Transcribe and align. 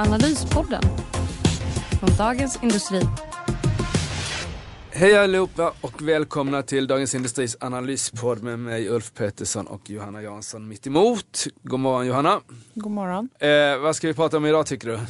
Analyspodden 0.00 0.82
från 2.00 2.16
Dagens 2.18 2.62
Industri. 2.62 3.00
Hej 4.90 5.18
allihopa 5.18 5.72
och 5.80 6.02
välkomna 6.02 6.62
till 6.62 6.86
Dagens 6.86 7.14
Industris 7.14 7.56
analyspodd 7.60 8.42
med 8.42 8.58
mig 8.58 8.88
Ulf 8.88 9.14
Pettersson 9.14 9.66
och 9.66 9.90
Johanna 9.90 10.22
Jansson 10.22 10.68
mitt 10.68 10.86
emot. 10.86 11.46
God 11.62 11.80
morgon 11.80 12.06
Johanna. 12.06 12.40
God 12.74 12.92
morgon. 12.92 13.28
Eh, 13.38 13.82
vad 13.82 13.96
ska 13.96 14.08
vi 14.08 14.14
prata 14.14 14.36
om 14.36 14.46
idag 14.46 14.66
tycker 14.66 14.88
du? 14.88 15.00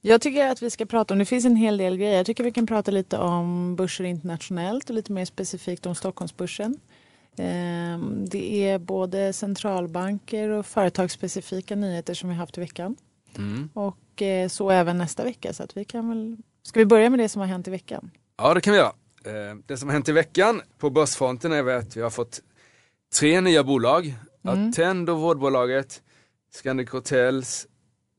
Jag 0.00 0.20
tycker 0.20 0.48
att 0.48 0.62
vi 0.62 0.70
ska 0.70 0.86
prata 0.86 1.14
om, 1.14 1.18
det 1.18 1.24
finns 1.24 1.44
en 1.44 1.56
hel 1.56 1.76
del 1.76 1.96
grejer. 1.96 2.16
Jag 2.16 2.26
tycker 2.26 2.44
vi 2.44 2.52
kan 2.52 2.66
prata 2.66 2.90
lite 2.90 3.18
om 3.18 3.76
börser 3.76 4.04
internationellt 4.04 4.90
och 4.90 4.96
lite 4.96 5.12
mer 5.12 5.24
specifikt 5.24 5.86
om 5.86 5.94
Stockholmsbörsen. 5.94 6.78
Eh, 7.36 7.98
det 8.30 8.68
är 8.68 8.78
både 8.78 9.32
centralbanker 9.32 10.48
och 10.48 10.66
företagsspecifika 10.66 11.76
nyheter 11.76 12.14
som 12.14 12.28
vi 12.28 12.34
haft 12.34 12.58
i 12.58 12.60
veckan. 12.60 12.96
Mm. 13.36 13.68
Och 13.74 13.96
eh, 14.22 14.48
så 14.48 14.70
även 14.70 14.98
nästa 14.98 15.24
vecka. 15.24 15.52
Så 15.52 15.62
att 15.62 15.76
vi 15.76 15.84
kan 15.84 16.08
väl... 16.08 16.36
Ska 16.62 16.80
vi 16.80 16.86
börja 16.86 17.10
med 17.10 17.18
det 17.18 17.28
som 17.28 17.40
har 17.40 17.48
hänt 17.48 17.68
i 17.68 17.70
veckan? 17.70 18.10
Ja 18.38 18.54
det 18.54 18.60
kan 18.60 18.72
vi 18.72 18.78
göra. 18.78 18.92
Eh, 19.24 19.56
det 19.66 19.76
som 19.76 19.88
har 19.88 19.92
hänt 19.92 20.08
i 20.08 20.12
veckan 20.12 20.62
på 20.78 20.90
börsfronten 20.90 21.52
är 21.52 21.66
att 21.66 21.96
vi 21.96 22.00
har 22.00 22.10
fått 22.10 22.40
tre 23.18 23.40
nya 23.40 23.64
bolag. 23.64 24.14
Mm. 24.44 24.68
Attendo, 24.70 25.14
vårdbolaget, 25.14 26.02
Scandic 26.54 26.90
Hotels, 26.90 27.66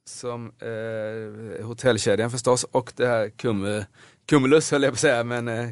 som 0.08 0.52
eh, 0.62 1.66
hotellkedjan 1.66 2.32
förstås, 2.32 2.64
och 2.64 2.94
det 2.96 3.08
här 3.08 3.30
Cum, 3.30 3.84
Cumulus 4.26 4.72
höll 4.72 4.84
jag 4.84 4.92
på 4.92 4.96
att 4.96 5.00
säga, 5.00 5.24
men 5.24 5.48
eh, 5.48 5.70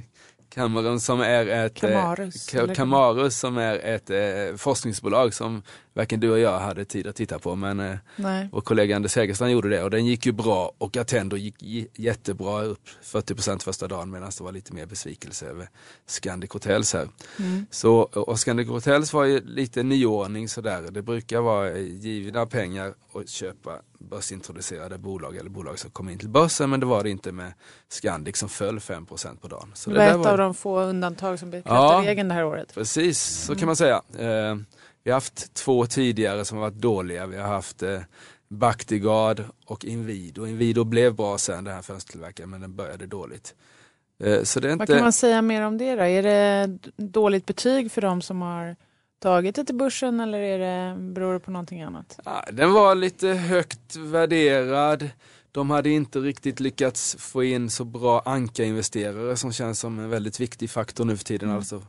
Cameron 0.49 0.99
som 0.99 1.21
är 1.21 1.47
ett 1.47 1.83
eh, 1.83 1.89
Camarus, 1.89 2.53
eller- 2.53 2.75
Camarus 2.75 3.39
som 3.39 3.58
är 3.58 3.75
ett 3.75 4.09
eh, 4.09 4.58
forskningsbolag 4.58 5.33
som 5.33 5.64
varken 5.95 6.19
du 6.19 6.31
och 6.31 6.39
jag 6.39 6.59
hade 6.59 6.85
tid 6.85 7.07
att 7.07 7.15
titta 7.15 7.39
på 7.39 7.55
men 7.55 7.79
eh, 7.79 7.95
Nej. 8.15 8.49
vår 8.51 8.61
kollega 8.61 8.95
Anders 8.95 9.15
Hägerstrand 9.15 9.51
gjorde 9.51 9.69
det 9.69 9.83
och 9.83 9.89
den 9.91 10.05
gick 10.05 10.25
ju 10.25 10.31
bra 10.31 10.71
och 10.77 10.97
Attendo 10.97 11.37
gick 11.37 11.55
jättebra 11.99 12.63
upp 12.63 12.89
40% 13.03 13.63
första 13.63 13.87
dagen 13.87 14.11
medan 14.11 14.31
det 14.37 14.43
var 14.43 14.52
lite 14.52 14.73
mer 14.73 14.85
besvikelse 14.85 15.45
över 15.45 15.69
Scandic 16.05 16.52
Hotels 16.52 16.93
här. 16.93 17.07
Mm. 17.39 17.65
Så, 17.71 17.93
och 18.02 18.39
Scandic 18.39 18.67
Hotels 18.67 19.13
var 19.13 19.23
ju 19.23 19.41
lite 19.45 19.83
nyordning 19.83 20.49
sådär. 20.49 20.81
Det 20.91 21.02
brukar 21.02 21.41
vara 21.41 21.77
givna 21.79 22.45
pengar 22.45 22.93
att 23.13 23.30
köpa 23.30 23.71
börsintroducerade 23.99 24.97
bolag 24.97 25.37
eller 25.37 25.49
bolag 25.49 25.80
som 25.80 25.91
kommer 25.91 26.11
in 26.11 26.17
till 26.19 26.30
börsen 26.30 26.69
men 26.69 26.80
det 26.80 26.85
var 26.85 27.03
det 27.03 27.09
inte 27.09 27.31
med 27.31 27.53
Scandic 27.89 28.37
som 28.37 28.49
föll 28.49 28.80
5% 28.80 29.37
på 29.41 29.47
dagen. 29.47 29.71
Så 29.73 29.89
Det 29.89 29.95
var 29.97 30.21
ett 30.21 30.25
av 30.27 30.37
de 30.37 30.53
få 30.53 30.80
undantag 30.81 31.39
som 31.39 31.52
bekräftar 31.52 31.75
Ja. 31.75 32.02
regeln 32.05 32.27
det 32.30 32.33
här 32.35 32.45
året. 32.45 32.73
Precis, 32.73 33.19
så 33.19 33.55
kan 33.55 33.65
man 33.65 33.75
säga. 33.75 34.02
Eh, 34.17 34.55
vi 35.06 35.11
har 35.11 35.16
haft 35.16 35.53
två 35.53 35.86
tidigare 35.86 36.45
som 36.45 36.58
har 36.58 36.66
varit 36.66 36.81
dåliga. 36.81 37.25
Vi 37.25 37.38
har 37.38 37.48
haft 37.48 37.84
eh, 37.84 38.00
Bactiguard 38.48 39.44
och 39.66 39.86
Inwido. 39.86 40.48
Inwido 40.48 40.84
blev 40.84 41.16
bra 41.16 41.38
sen, 41.38 41.64
den 41.64 41.73
här 41.73 41.81
fönstertillverkaren, 41.81 42.50
men 42.50 42.61
den 42.61 42.75
började 42.75 43.06
dåligt. 43.06 43.56
Eh, 44.23 44.44
så 44.44 44.59
det 44.59 44.67
är 44.67 44.70
Vad 44.70 44.81
inte... 44.81 44.94
kan 44.94 45.03
man 45.03 45.14
säga 45.14 45.42
mer 45.42 45.61
om 45.61 45.77
det 45.77 45.95
då? 45.95 46.04
Är 46.04 46.23
det 46.23 46.77
dåligt 46.98 47.45
betyg 47.45 47.92
för 47.92 48.02
de 48.02 48.21
som 48.21 48.42
har 48.42 48.76
tagit 49.20 49.55
det 49.55 49.65
till 49.65 49.76
börsen 49.76 50.20
eller 50.20 50.39
är 50.39 50.60
det, 50.60 50.99
beror 50.99 51.33
det 51.33 51.39
på 51.39 51.52
någonting 51.52 51.82
annat? 51.82 52.20
Ja, 52.26 52.45
den 52.52 52.73
var 52.73 52.95
lite 52.95 53.27
högt 53.27 53.95
värderad. 53.95 55.10
De 55.52 55.70
hade 55.70 55.89
inte 55.89 56.20
riktigt 56.20 56.60
lyckats 56.60 57.15
få 57.20 57.44
in 57.44 57.70
så 57.70 57.83
bra 57.83 58.21
ankarinvesterare 58.26 59.38
som 59.38 59.54
känns 59.54 59.80
som 59.80 59.99
en 59.99 60.10
väldigt 60.10 60.39
viktig 60.39 60.70
faktor 60.70 61.05
nu 61.05 61.17
för 61.17 61.26
tiden. 61.26 61.49
Mm. 61.49 61.58
Alltså 61.58 61.82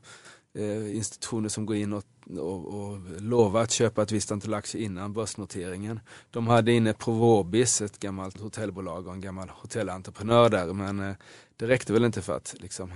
institutioner 0.95 1.49
som 1.49 1.67
går 1.67 1.77
in 1.77 1.93
och, 1.93 2.05
och, 2.39 2.67
och 2.67 2.99
lovar 3.21 3.63
att 3.63 3.71
köpa 3.71 4.03
ett 4.03 4.13
visst 4.13 4.33
antal 4.33 4.55
aktier 4.55 4.83
innan 4.83 5.13
börsnoteringen. 5.13 6.01
De 6.31 6.47
hade 6.47 6.73
inne 6.73 6.93
Provobis, 6.93 7.81
ett 7.81 7.99
gammalt 7.99 8.41
hotellbolag 8.41 9.07
och 9.07 9.15
en 9.15 9.21
gammal 9.21 9.49
hotellentreprenör 9.49 10.49
där 10.49 10.73
men 10.73 11.01
eh, 11.01 11.17
det 11.57 11.67
räckte 11.67 11.93
väl 11.93 12.05
inte 12.05 12.23
för 12.23 12.37
att 12.37 12.55
liksom, 12.59 12.93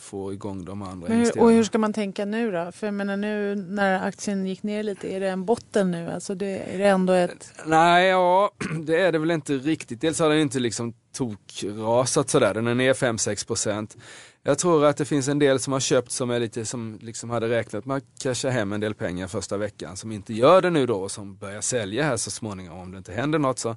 få 0.00 0.32
igång 0.32 0.64
de 0.64 0.82
andra 0.82 1.08
Men 1.08 1.18
hur, 1.18 1.40
och 1.40 1.50
hur 1.50 1.64
ska 1.64 1.78
man 1.78 1.92
tänka 1.92 2.24
nu 2.24 2.50
då? 2.50 2.72
För 2.72 2.86
jag 2.86 2.94
menar 2.94 3.16
nu 3.16 3.54
när 3.54 4.08
aktien 4.08 4.46
gick 4.46 4.62
ner 4.62 4.82
lite, 4.82 5.08
är 5.08 5.20
det 5.20 5.28
en 5.28 5.44
botten 5.44 5.90
nu? 5.90 6.10
Alltså 6.10 6.34
det, 6.34 6.74
är 6.74 6.78
det 6.78 6.86
ändå 6.86 7.12
ett... 7.12 7.52
Nej, 7.64 8.08
ja, 8.08 8.50
det 8.84 9.00
är 9.00 9.12
det 9.12 9.18
väl 9.18 9.30
inte 9.30 9.52
riktigt. 9.52 10.00
Dels 10.00 10.18
har 10.18 10.28
den 10.28 10.38
inte 10.38 10.58
liksom 10.58 10.94
tokrasat 11.12 12.30
sådär, 12.30 12.54
den 12.54 12.66
är 12.66 12.74
ner 12.74 12.92
5-6 12.92 13.46
procent. 13.46 13.96
Jag 14.42 14.58
tror 14.58 14.84
att 14.84 14.96
det 14.96 15.04
finns 15.04 15.28
en 15.28 15.38
del 15.38 15.60
som 15.60 15.72
har 15.72 15.80
köpt 15.80 16.10
som 16.10 16.30
är 16.30 16.40
lite 16.40 16.64
som 16.64 16.98
liksom 17.02 17.30
hade 17.30 17.48
räknat 17.48 17.84
med 17.84 17.96
att 17.96 18.04
casha 18.22 18.50
hem 18.50 18.72
en 18.72 18.80
del 18.80 18.94
pengar 18.94 19.26
första 19.26 19.56
veckan 19.56 19.96
som 19.96 20.12
inte 20.12 20.34
gör 20.34 20.62
det 20.62 20.70
nu 20.70 20.86
då 20.86 20.96
och 20.96 21.10
som 21.10 21.36
börjar 21.36 21.60
sälja 21.60 22.04
här 22.04 22.16
så 22.16 22.30
småningom 22.30 22.78
om 22.78 22.92
det 22.92 22.98
inte 22.98 23.12
händer 23.12 23.38
något. 23.38 23.58
Så 23.58 23.76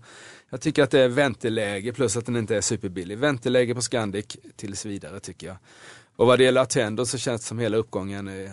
jag 0.50 0.62
tycker 0.62 0.84
att 0.84 0.92
det 0.92 1.00
är 1.00 1.08
vänteläge 1.08 1.94
plus 1.94 2.18
att 2.18 2.26
den 2.26 2.36
inte 2.36 2.56
är 2.56 2.62
superbillig. 2.62 3.18
Vänteläge 3.18 3.76
på 3.76 3.82
Scandic 3.82 4.38
tills 4.56 4.86
vidare 4.86 5.20
tycker 5.20 5.48
jag. 5.48 5.58
Och 6.16 6.28
vad 6.28 6.40
det 6.40 6.44
gäller 6.44 6.62
Attendo 6.62 7.06
så 7.06 7.18
känns 7.18 7.42
det 7.42 7.48
som 7.48 7.60
hela 7.60 7.78
uppgången 7.78 8.28
eh, 8.28 8.52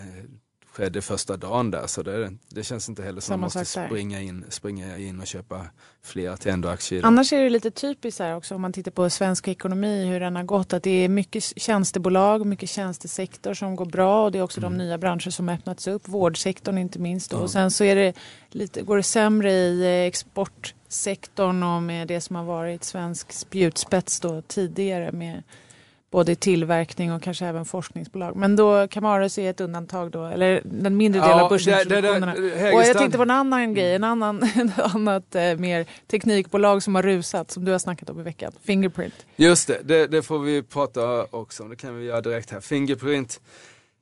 skedde 0.71 1.01
första 1.01 1.37
dagen 1.37 1.71
där 1.71 1.87
så 1.87 2.03
det, 2.03 2.31
det 2.49 2.63
känns 2.63 2.89
inte 2.89 3.03
heller 3.03 3.21
som 3.21 3.33
Samma 3.33 3.47
att 3.47 3.55
man 3.55 3.61
måste 3.61 3.87
springa 3.87 4.21
in, 4.21 4.45
springa 4.49 4.97
in 4.97 5.19
och 5.19 5.27
köpa 5.27 5.65
fler 6.03 6.29
Attendo-aktier. 6.29 7.05
Annars 7.05 7.33
är 7.33 7.43
det 7.43 7.49
lite 7.49 7.71
typiskt 7.71 8.19
här 8.19 8.35
också 8.35 8.55
om 8.55 8.61
man 8.61 8.73
tittar 8.73 8.91
på 8.91 9.09
svensk 9.09 9.47
ekonomi, 9.47 10.05
hur 10.05 10.19
den 10.19 10.35
har 10.35 10.43
gått. 10.43 10.73
Att 10.73 10.83
det 10.83 10.89
är 10.91 11.09
mycket 11.09 11.43
tjänstebolag, 11.43 12.45
mycket 12.45 12.69
tjänstesektor 12.69 13.53
som 13.53 13.75
går 13.75 13.85
bra 13.85 14.25
och 14.25 14.31
det 14.31 14.37
är 14.37 14.43
också 14.43 14.61
de 14.61 14.77
nya 14.77 14.97
branscher 14.97 15.29
som 15.29 15.49
öppnats 15.49 15.87
upp. 15.87 16.07
Vårdsektorn 16.07 16.77
inte 16.77 16.99
minst. 16.99 17.31
Då. 17.31 17.37
Ja. 17.37 17.41
Och 17.41 17.51
sen 17.51 17.71
så 17.71 17.83
är 17.83 17.95
det 17.95 18.13
lite, 18.49 18.81
går 18.81 18.97
det 18.97 19.03
sämre 19.03 19.51
i 19.51 19.81
eh, 19.81 20.07
exportsektorn 20.07 21.63
och 21.63 21.83
med 21.83 22.07
det 22.07 22.21
som 22.21 22.35
har 22.35 22.43
varit 22.43 22.83
svensk 22.83 23.31
spjutspets 23.31 24.19
då 24.19 24.41
tidigare 24.41 25.11
med 25.11 25.43
både 26.11 26.35
tillverkning 26.35 27.13
och 27.13 27.21
kanske 27.21 27.45
även 27.45 27.65
forskningsbolag. 27.65 28.35
Men 28.35 28.55
då 28.55 28.87
Camarus 28.87 29.37
är 29.37 29.49
ett 29.49 29.61
undantag 29.61 30.11
då, 30.11 30.25
eller 30.25 30.61
den 30.63 30.97
mindre 30.97 31.21
delen 31.21 31.37
Ja, 31.37 31.43
av 31.43 31.49
börsintroduktionerna. 31.49 32.33
Och 32.73 32.83
jag 32.83 32.97
tänkte 32.97 33.17
på 33.17 33.23
en 33.23 33.31
annan 33.31 33.73
grej, 33.73 33.95
en 33.95 34.03
annan, 34.03 34.43
ett 34.55 34.79
annat 34.79 35.35
eh, 35.35 35.55
mer 35.57 35.85
teknikbolag 36.07 36.83
som 36.83 36.95
har 36.95 37.03
rusat 37.03 37.51
som 37.51 37.65
du 37.65 37.71
har 37.71 37.79
snackat 37.79 38.09
om 38.09 38.19
i 38.19 38.23
veckan. 38.23 38.51
Fingerprint. 38.63 39.25
Just 39.35 39.67
det, 39.67 39.79
det, 39.83 40.07
det 40.07 40.21
får 40.21 40.39
vi 40.39 40.63
prata 40.63 41.25
också 41.29 41.63
om. 41.63 41.69
Det 41.69 41.75
kan 41.75 41.97
vi 41.97 42.05
göra 42.05 42.21
direkt 42.21 42.51
här. 42.51 42.59
Fingerprint, 42.59 43.41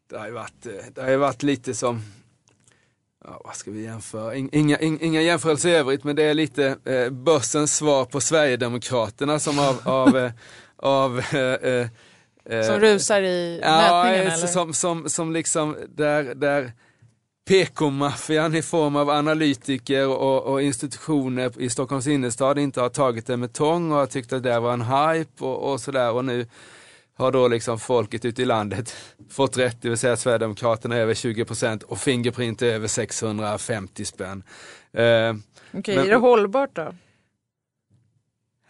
det 0.09 0.17
har 0.17 0.25
ju 0.25 0.33
varit, 0.33 0.65
eh, 0.65 0.71
det 0.95 1.01
har 1.01 1.09
ju 1.09 1.17
varit 1.17 1.43
lite 1.43 1.73
som, 1.73 2.01
ja, 3.25 3.41
vad 3.45 3.55
ska 3.55 3.71
vi 3.71 3.83
jämföra? 3.83 4.35
In- 4.35 4.49
Inga, 4.51 4.77
in, 4.77 4.99
inga 5.01 5.21
jämförelser 5.21 5.69
i 5.69 5.73
övrigt, 5.75 6.03
men 6.03 6.15
det 6.15 6.23
är 6.23 6.33
lite 6.33 6.75
eh, 6.85 7.09
börsens 7.09 7.75
svar 7.75 8.05
på 8.05 8.21
Sverigedemokraterna 8.21 9.39
som 9.39 9.59
av, 9.59 9.79
av, 9.83 10.17
eh, 10.25 10.31
av 10.81 11.19
eh, 11.19 11.39
eh, 11.39 11.87
eh, 12.49 12.61
Som 12.65 12.79
rusar 12.79 13.21
i 13.21 13.59
Ja, 13.63 13.77
mätningen 13.77 14.27
eh, 14.27 14.33
eller? 14.33 14.47
som, 14.47 14.73
som, 14.73 15.09
som 15.09 15.33
liksom 15.33 15.77
där, 15.95 16.35
där 16.35 16.71
PK-maffian 17.49 18.55
i 18.55 18.61
form 18.61 18.95
av 18.95 19.09
analytiker 19.09 20.07
och, 20.07 20.43
och 20.43 20.61
institutioner 20.61 21.61
i 21.61 21.69
Stockholms 21.69 22.07
innerstad 22.07 22.59
inte 22.59 22.81
har 22.81 22.89
tagit 22.89 23.27
det 23.27 23.37
med 23.37 23.53
tång 23.53 23.91
och 23.91 23.97
har 23.97 24.05
tyckt 24.05 24.33
att 24.33 24.43
det 24.43 24.59
var 24.59 24.73
en 24.73 24.81
hype 24.81 25.45
och, 25.45 25.71
och 25.71 25.81
sådär 25.81 26.11
och 26.11 26.25
nu 26.25 26.45
har 27.17 27.31
då 27.31 27.47
liksom 27.47 27.79
folket 27.79 28.25
ute 28.25 28.41
i 28.41 28.45
landet 28.45 28.95
fått 29.31 29.57
rätt, 29.57 29.81
det 29.81 29.89
vill 29.89 29.97
säga 29.97 30.17
Sverigedemokraterna 30.17 30.95
över 30.95 31.13
20% 31.13 31.83
och 31.83 31.97
Fingerprint 31.99 32.61
över 32.61 32.87
650 32.87 34.05
spänn. 34.05 34.43
Eh, 34.93 35.03
Okej, 35.73 35.95
men- 35.95 36.05
är 36.05 36.09
det 36.09 36.15
hållbart 36.15 36.75
då? 36.75 36.93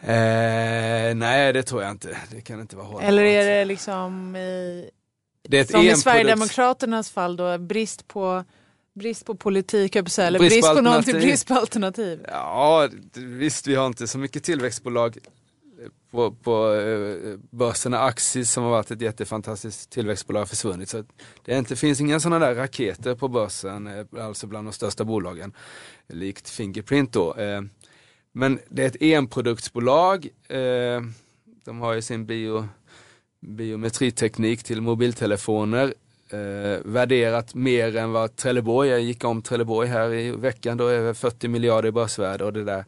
Eh, 0.01 1.15
nej, 1.15 1.53
det 1.53 1.63
tror 1.63 1.83
jag 1.83 1.91
inte. 1.91 2.17
Det 2.31 2.41
kan 2.41 2.61
inte 2.61 2.75
vara 2.75 2.85
hållbart. 2.85 3.03
Eller 3.03 3.23
är 3.23 3.45
det 3.45 3.65
liksom 3.65 4.35
i, 4.35 4.89
det 5.49 5.69
som 5.69 5.81
i 5.81 5.95
Sverigedemokraternas 5.95 7.11
fall 7.11 7.35
då, 7.35 7.57
brist 7.57 8.07
på 8.07 8.43
Brist 8.93 9.25
på 9.25 9.35
politik, 9.35 9.95
jag 9.95 10.11
säga, 10.11 10.27
eller 10.27 10.39
Brist 10.39 10.53
brist 10.53 10.67
på 10.67 10.75
på, 10.75 10.81
någonting, 10.81 11.13
brist 11.13 11.47
på 11.47 11.53
alternativ. 11.53 12.25
Ja, 12.27 12.89
visst 13.13 13.67
vi 13.67 13.75
har 13.75 13.87
inte 13.87 14.07
så 14.07 14.17
mycket 14.17 14.43
tillväxtbolag 14.43 15.17
på, 16.11 16.31
på 16.31 16.73
eh, 16.73 17.37
börsen. 17.49 17.93
Axis 17.93 18.51
som 18.51 18.63
har 18.63 18.71
varit 18.71 18.91
ett 18.91 19.01
jättefantastiskt 19.01 19.89
tillväxtbolag 19.89 20.41
har 20.41 20.45
försvunnit. 20.45 20.89
Så 20.89 21.03
det 21.45 21.57
inte, 21.57 21.75
finns 21.75 22.01
inga 22.01 22.19
sådana 22.19 22.45
där 22.45 22.55
raketer 22.55 23.15
på 23.15 23.27
börsen, 23.27 23.87
eh, 23.87 24.25
alltså 24.25 24.47
bland 24.47 24.67
de 24.67 24.73
största 24.73 25.03
bolagen. 25.03 25.53
Likt 26.07 26.49
Fingerprint 26.49 27.13
då. 27.13 27.35
Men 28.31 28.59
det 28.69 28.83
är 28.83 28.87
ett 28.87 29.01
enproduktsbolag. 29.01 30.27
Eh, 30.47 31.01
de 31.65 31.79
har 31.79 31.93
ju 31.93 32.01
sin 32.01 32.25
bio, 32.25 32.67
biometriteknik 33.41 34.63
till 34.63 34.81
mobiltelefoner. 34.81 35.93
Eh, 36.29 36.79
värderat 36.85 37.55
mer 37.55 37.95
än 37.95 38.11
vad 38.11 38.35
Trelleborg, 38.35 38.89
jag 38.89 39.01
gick 39.01 39.23
om 39.23 39.41
Trelleborg 39.41 39.89
här 39.89 40.13
i 40.13 40.31
veckan, 40.31 40.77
då 40.77 40.87
över 40.87 41.13
40 41.13 41.47
miljarder 41.47 41.89
i 41.89 41.91
börsvärde 41.91 42.45
och 42.45 42.53
det 42.53 42.63
där. 42.63 42.85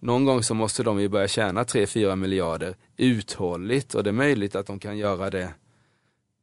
Någon 0.00 0.24
gång 0.24 0.42
så 0.42 0.54
måste 0.54 0.82
de 0.82 1.00
ju 1.00 1.08
börja 1.08 1.28
tjäna 1.28 1.64
3-4 1.64 2.16
miljarder 2.16 2.76
uthålligt 2.96 3.94
och 3.94 4.04
det 4.04 4.10
är 4.10 4.12
möjligt 4.12 4.54
att 4.54 4.66
de 4.66 4.78
kan 4.78 4.98
göra 4.98 5.30
det 5.30 5.54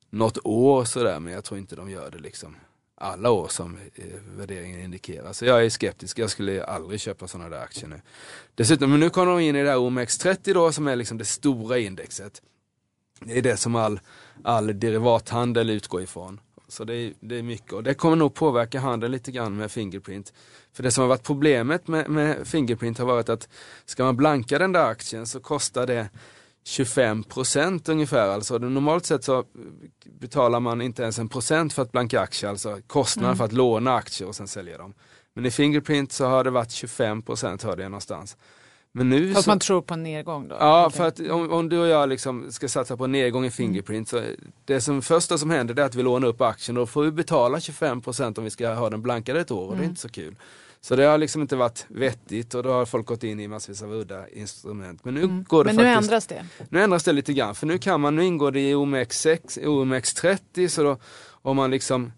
något 0.09 0.38
år 0.44 0.85
sådär 0.85 1.19
men 1.19 1.33
jag 1.33 1.44
tror 1.44 1.59
inte 1.59 1.75
de 1.75 1.89
gör 1.89 2.11
det 2.11 2.19
liksom 2.19 2.55
alla 2.97 3.31
år 3.31 3.47
som 3.47 3.77
eh, 3.95 4.05
värderingen 4.38 4.79
indikerar. 4.79 5.33
Så 5.33 5.45
jag 5.45 5.65
är 5.65 5.69
skeptisk, 5.69 6.19
jag 6.19 6.29
skulle 6.29 6.63
aldrig 6.63 6.99
köpa 6.99 7.27
sådana 7.27 7.49
där 7.49 7.63
aktier 7.63 7.88
nu. 7.89 8.01
Dessutom, 8.55 8.91
men 8.91 8.99
nu 8.99 9.09
kommer 9.09 9.31
de 9.31 9.39
in 9.39 9.55
i 9.55 9.63
det 9.63 9.69
här 9.69 9.77
OMX30 9.77 10.53
då 10.53 10.71
som 10.71 10.88
är 10.88 10.95
liksom 10.95 11.17
det 11.17 11.25
stora 11.25 11.77
indexet. 11.77 12.41
Det 13.19 13.38
är 13.38 13.41
det 13.41 13.57
som 13.57 13.75
all, 13.75 13.99
all 14.44 14.79
derivathandel 14.79 15.69
utgår 15.69 16.01
ifrån. 16.01 16.39
Så 16.67 16.83
det 16.83 16.95
är, 16.95 17.13
det 17.19 17.35
är 17.35 17.44
mycket 17.44 17.73
och 17.73 17.83
det 17.83 17.94
kommer 17.94 18.15
nog 18.15 18.33
påverka 18.33 18.79
handeln 18.79 19.11
lite 19.11 19.31
grann 19.31 19.57
med 19.57 19.71
Fingerprint. 19.71 20.33
För 20.73 20.83
det 20.83 20.91
som 20.91 21.01
har 21.01 21.09
varit 21.09 21.23
problemet 21.23 21.88
med, 21.88 22.09
med 22.09 22.47
Fingerprint 22.47 22.97
har 22.97 23.05
varit 23.05 23.29
att 23.29 23.49
ska 23.85 24.03
man 24.03 24.17
blanka 24.17 24.59
den 24.59 24.71
där 24.71 24.85
aktien 24.85 25.27
så 25.27 25.39
kostar 25.39 25.88
det 25.88 26.09
25 26.67 27.23
procent 27.23 27.89
ungefär. 27.89 28.27
Alltså 28.27 28.57
normalt 28.57 29.05
sett 29.05 29.23
så 29.23 29.43
betalar 30.19 30.59
man 30.59 30.81
inte 30.81 31.01
ens 31.01 31.19
en 31.19 31.29
procent 31.29 31.73
för 31.73 31.81
att 31.81 31.91
blanka 31.91 32.19
aktier, 32.19 32.49
alltså 32.49 32.77
kostnaden 32.87 33.29
mm. 33.29 33.37
för 33.37 33.45
att 33.45 33.53
låna 33.53 33.95
aktier 33.95 34.27
och 34.27 34.35
sen 34.35 34.47
sälja 34.47 34.77
dem. 34.77 34.93
Men 35.33 35.45
i 35.45 35.51
Fingerprint 35.51 36.11
så 36.11 36.25
har 36.25 36.43
det 36.43 36.49
varit 36.49 36.71
25 36.71 37.21
procent 37.21 37.63
hörde 37.63 37.81
jag 37.81 37.91
någonstans. 37.91 38.37
Men 38.91 39.09
nu 39.09 39.33
Fast 39.33 39.45
så... 39.45 39.51
man 39.51 39.59
tror 39.59 39.81
på 39.81 39.93
en 39.93 40.03
nedgång 40.03 40.47
då? 40.47 40.55
Ja, 40.59 40.89
för 40.89 41.07
att 41.07 41.19
om, 41.19 41.51
om, 41.51 41.69
du 41.69 41.79
och 41.79 41.87
jag 41.87 42.09
liksom 42.09 42.51
ska 42.51 42.67
satsa 42.67 42.97
på 42.97 43.03
en 43.03 43.11
nedgång 43.11 43.45
i 43.45 43.51
Fingerprint 43.51 44.13
mm. 44.13 44.25
så 44.25 44.47
det 44.65 44.81
som 44.81 45.01
första 45.01 45.37
som 45.37 45.49
händer 45.49 45.79
är 45.79 45.85
att 45.85 45.95
vi 45.95 46.03
lånar 46.03 46.27
upp 46.27 46.41
aktien 46.41 46.77
och 46.77 46.81
då 46.81 46.87
får 46.87 47.03
vi 47.03 47.11
betala 47.11 47.59
25 47.59 48.01
procent 48.01 48.37
om 48.37 48.43
vi 48.43 48.49
ska 48.49 48.73
ha 48.73 48.89
den 48.89 49.01
blankad 49.01 49.37
ett 49.37 49.51
år 49.51 49.65
och 49.65 49.73
mm. 49.73 49.77
det 49.77 49.81
är 49.81 49.83
mm. 49.83 49.89
inte 49.89 50.01
så 50.01 50.09
kul. 50.09 50.35
Så 50.87 50.95
det 50.95 51.03
har 51.03 51.17
liksom 51.17 51.41
inte 51.41 51.55
varit 51.55 51.85
vettigt 51.87 52.53
och 52.53 52.63
då 52.63 52.71
har 52.71 52.85
folk 52.85 53.05
gått 53.05 53.23
in 53.23 53.39
i 53.39 53.47
massvis 53.47 53.81
av 53.81 53.93
udda 53.93 54.29
instrument. 54.29 55.05
Men 55.05 55.13
nu 55.13 55.23
mm. 55.23 55.43
går 55.43 55.63
det 55.63 55.73
Men 55.73 55.75
faktiskt, 55.75 56.01
nu 56.01 56.05
ändras 56.05 56.27
det? 56.27 56.45
Nu 56.69 56.83
ändras 56.83 57.03
det 57.03 57.13
lite 57.13 57.33
grann 57.33 57.55
för 57.55 57.67
nu 57.67 57.77
kan 57.77 58.01
man, 58.01 58.15
nu 58.15 58.25
ingår 58.25 58.51
det 58.51 58.59
i 58.59 58.73
OMX6, 58.73 59.59
OMX30 59.65 60.67
så 60.67 60.83
då 60.83 60.97
om 61.41 61.55
man 61.55 61.71
liksom 61.71 62.11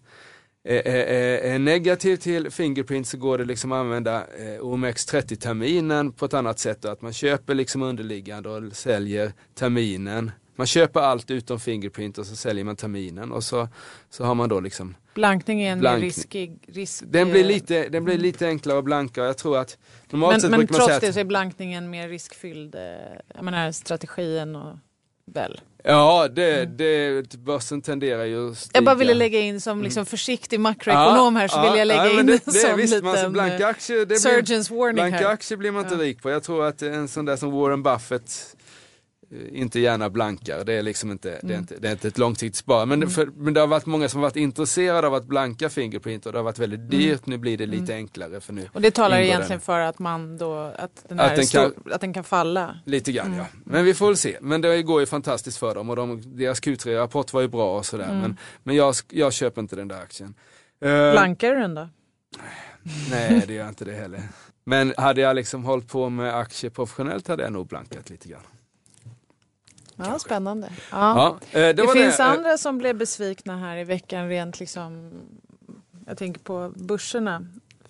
är, 0.64 0.88
är, 0.88 1.38
är, 1.38 1.60
negativ 1.60 2.18
till 2.18 2.52
Fingerprint 2.52 3.08
så 3.08 3.18
går 3.18 3.38
det 3.38 3.46
liksom 3.46 3.72
att 3.72 3.78
använda 3.80 4.18
eh, 4.18 4.62
OMX30-terminen 4.62 6.12
på 6.12 6.26
ett 6.26 6.34
annat 6.34 6.60
sätt. 6.60 6.82
Då, 6.82 6.90
att 6.90 7.02
man 7.02 7.14
köper 7.14 7.56
liksom 7.56 7.82
underliggande 7.82 8.50
och 8.50 8.74
säljer 8.74 9.34
terminen. 9.56 10.32
Man 10.60 10.68
köper 10.68 11.00
allt 11.00 11.32
utom 11.32 11.60
Fingerprint 11.60 12.18
och 12.18 12.26
så 12.26 12.36
säljer 12.36 12.64
man 12.64 12.76
terminen 12.76 13.32
och 13.32 13.44
så, 13.44 13.68
så 14.10 14.24
har 14.24 14.36
man 14.36 14.50
då 14.50 14.60
liksom 14.60 14.96
Blankning 15.14 15.62
är 15.62 15.72
en 15.72 15.80
blankning. 15.80 16.10
riskig... 16.10 16.60
Risk, 16.68 17.04
den, 17.08 17.32
blir 17.32 17.44
lite, 17.44 17.90
den 17.90 18.04
blir 18.04 18.18
lite 18.18 18.48
enklare 18.48 18.78
att 18.78 18.84
blanka 18.84 19.24
jag 19.26 19.38
tror 19.38 19.58
att 19.58 19.78
normalt 20.10 20.34
men, 20.34 20.42
sett 20.42 20.52
Men 20.52 20.68
trots 20.68 21.00
det 21.00 21.14
så 21.14 21.20
är 21.20 21.24
blankningen 21.24 21.90
mer 21.90 22.10
riskfylld, 22.10 22.76
eh, 22.76 22.82
jag 23.36 23.44
menar 23.44 23.72
strategin 23.72 24.56
och 24.56 24.78
väl? 25.26 25.62
Ja, 25.84 26.28
det, 26.28 26.66
det, 26.66 27.36
börsen 27.38 27.82
tenderar 27.82 28.26
ju 28.26 28.52
att 28.52 28.58
stiga. 28.58 28.78
Jag 28.78 28.84
bara 28.84 28.96
ville 28.96 29.14
lägga 29.14 29.40
in 29.40 29.62
som 29.62 29.84
liksom 29.84 30.02
mm. 30.02 30.06
försiktig 30.06 30.60
makroekonom 30.60 31.36
här 31.36 31.48
så 31.48 31.58
ja, 31.58 31.70
vill 31.70 31.80
jag 31.80 31.88
lägga 31.88 32.06
ja, 32.06 32.20
in 32.20 32.26
det, 32.26 32.46
det, 32.46 32.52
som 32.52 32.78
visst, 32.78 32.94
liten 32.94 33.34
blanka 33.34 33.68
aktier, 33.68 34.00
det 34.00 34.06
blir, 34.06 34.80
warning 34.80 34.96
blanka 34.96 35.18
här. 35.18 35.26
aktier 35.26 35.58
blir 35.58 35.72
man 35.72 35.84
inte 35.84 35.96
ja. 35.96 36.02
rik 36.02 36.22
på. 36.22 36.30
Jag 36.30 36.44
tror 36.44 36.66
att 36.66 36.82
en 36.82 37.08
sån 37.08 37.26
där 37.26 37.36
som 37.36 37.52
Warren 37.52 37.84
Buffett 37.84 38.56
Eh, 38.59 38.59
inte 39.52 39.80
gärna 39.80 40.10
blankar. 40.10 40.64
Det 40.66 40.74
är 40.74 40.84
liksom 40.84 41.12
inte, 41.12 41.30
mm. 41.30 41.40
det 41.42 41.54
är 41.54 41.58
mm. 41.58 41.60
inte, 41.60 41.76
det 41.80 41.88
är 41.88 41.92
inte 41.92 42.08
ett 42.08 42.18
långsiktigt 42.18 42.56
sparande. 42.56 42.86
Men, 42.86 43.02
mm. 43.02 43.10
För, 43.10 43.26
men 43.26 43.54
det 43.54 43.60
har 43.60 43.68
varit 43.68 43.86
många 43.86 44.10
som 44.10 44.22
varit 44.22 44.36
intresserade 44.36 45.08
av 45.08 45.14
att 45.14 45.26
blanka 45.26 45.70
Fingerprint 45.70 46.26
och 46.26 46.32
det 46.32 46.38
har 46.38 46.44
varit 46.44 46.60
väldigt 46.60 46.80
mm. 46.80 46.90
dyrt. 46.90 47.26
Nu 47.26 47.38
blir 47.38 47.58
det 47.58 47.66
lite 47.66 47.94
mm. 47.94 47.96
enklare 47.96 48.42
för 48.42 48.54
nu. 48.54 48.70
Och 48.74 48.82
det 48.82 48.92
talar 48.92 49.18
egentligen 49.18 49.50
den. 49.50 49.60
för 49.60 49.80
att 49.80 50.00
man 50.00 50.38
då, 50.38 50.74
att 50.78 51.06
den, 51.10 51.20
att 51.20 51.36
den, 51.36 51.46
kan, 51.46 51.74
att 51.92 52.02
den 52.02 52.14
kan 52.14 52.24
falla? 52.24 52.80
Lite 52.86 53.12
grann 53.12 53.34
ja. 53.34 53.46
Men 53.64 53.86
vi 53.86 53.94
får 53.94 54.08
väl 54.08 54.18
se. 54.18 54.38
Men 54.42 54.62
det 54.62 54.84
går 54.84 55.00
ju 55.00 55.06
fantastiskt 55.06 55.58
för 55.58 55.76
dem 55.76 55.90
och 55.90 55.96
de, 55.96 56.38
deras 56.38 56.62
Q3-rapport 56.62 57.34
var 57.34 57.42
ju 57.42 57.48
bra 57.48 57.78
och 57.78 57.86
sådär. 57.86 58.14
Men, 58.22 58.38
men 58.64 58.76
jag, 58.76 58.96
jag 59.10 59.34
köper 59.34 59.62
inte 59.62 59.76
den 59.76 59.88
där 59.88 60.02
aktien. 60.02 60.34
Uh, 60.86 61.12
Blankar 61.12 61.56
du 61.56 61.62
den 61.62 61.76
då? 61.76 61.90
Nej, 63.12 63.44
det 63.48 63.54
gör 63.54 63.62
jag 63.62 63.70
inte 63.70 63.86
det 63.86 63.94
heller. 63.94 64.22
Men 64.64 64.94
hade 64.98 65.22
jag 65.22 65.36
liksom 65.36 65.64
hållit 65.64 65.88
på 65.88 66.10
med 66.10 66.36
aktier 66.36 66.72
professionellt 66.72 67.28
hade 67.28 67.44
jag 67.44 67.54
nog 67.54 67.68
blankat 67.68 68.10
lite 68.10 68.30
grann. 68.30 68.42
Ja, 70.06 70.20
spännande. 70.20 70.70
Ja. 70.92 71.40
ja 71.52 71.60
eh, 71.60 71.62
det, 71.62 71.74
det 71.74 71.88
finns 71.88 72.18
det. 72.18 72.24
Eh, 72.24 72.30
andra 72.30 72.58
som 72.58 72.78
blev 72.78 72.98
besvikna 72.98 73.58
här 73.58 73.78
i 73.78 73.84
veckan 73.84 74.30
rent 74.30 74.60
liksom, 74.60 75.12
jag 76.06 76.18
tänker 76.18 76.42
på 76.42 76.74
börserna. 76.76 77.46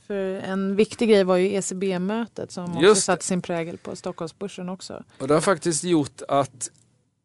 För 0.08 0.16
en 0.16 0.76
viktig 0.76 1.10
grej 1.10 1.24
var 1.24 1.38
ju 1.38 1.54
ECB-mötet 1.54 2.52
som 2.52 2.72
också 2.72 2.82
Just. 2.82 3.04
satte 3.04 3.26
sin 3.26 3.42
prägel 3.42 3.78
på 3.78 3.96
Stockholmsbörsen 3.96 4.70
också. 4.70 5.04
Och 5.20 5.28
det 5.28 5.34
har 5.34 5.42
faktiskt 5.42 5.84
gjort 5.84 6.22
att 6.28 6.70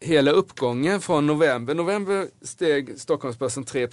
hela 0.00 0.30
uppgången 0.30 1.00
från 1.00 1.26
november, 1.26 1.74
november 1.74 2.26
steg 2.42 3.00
Stockholmsbörsen 3.00 3.64
3 3.64 3.88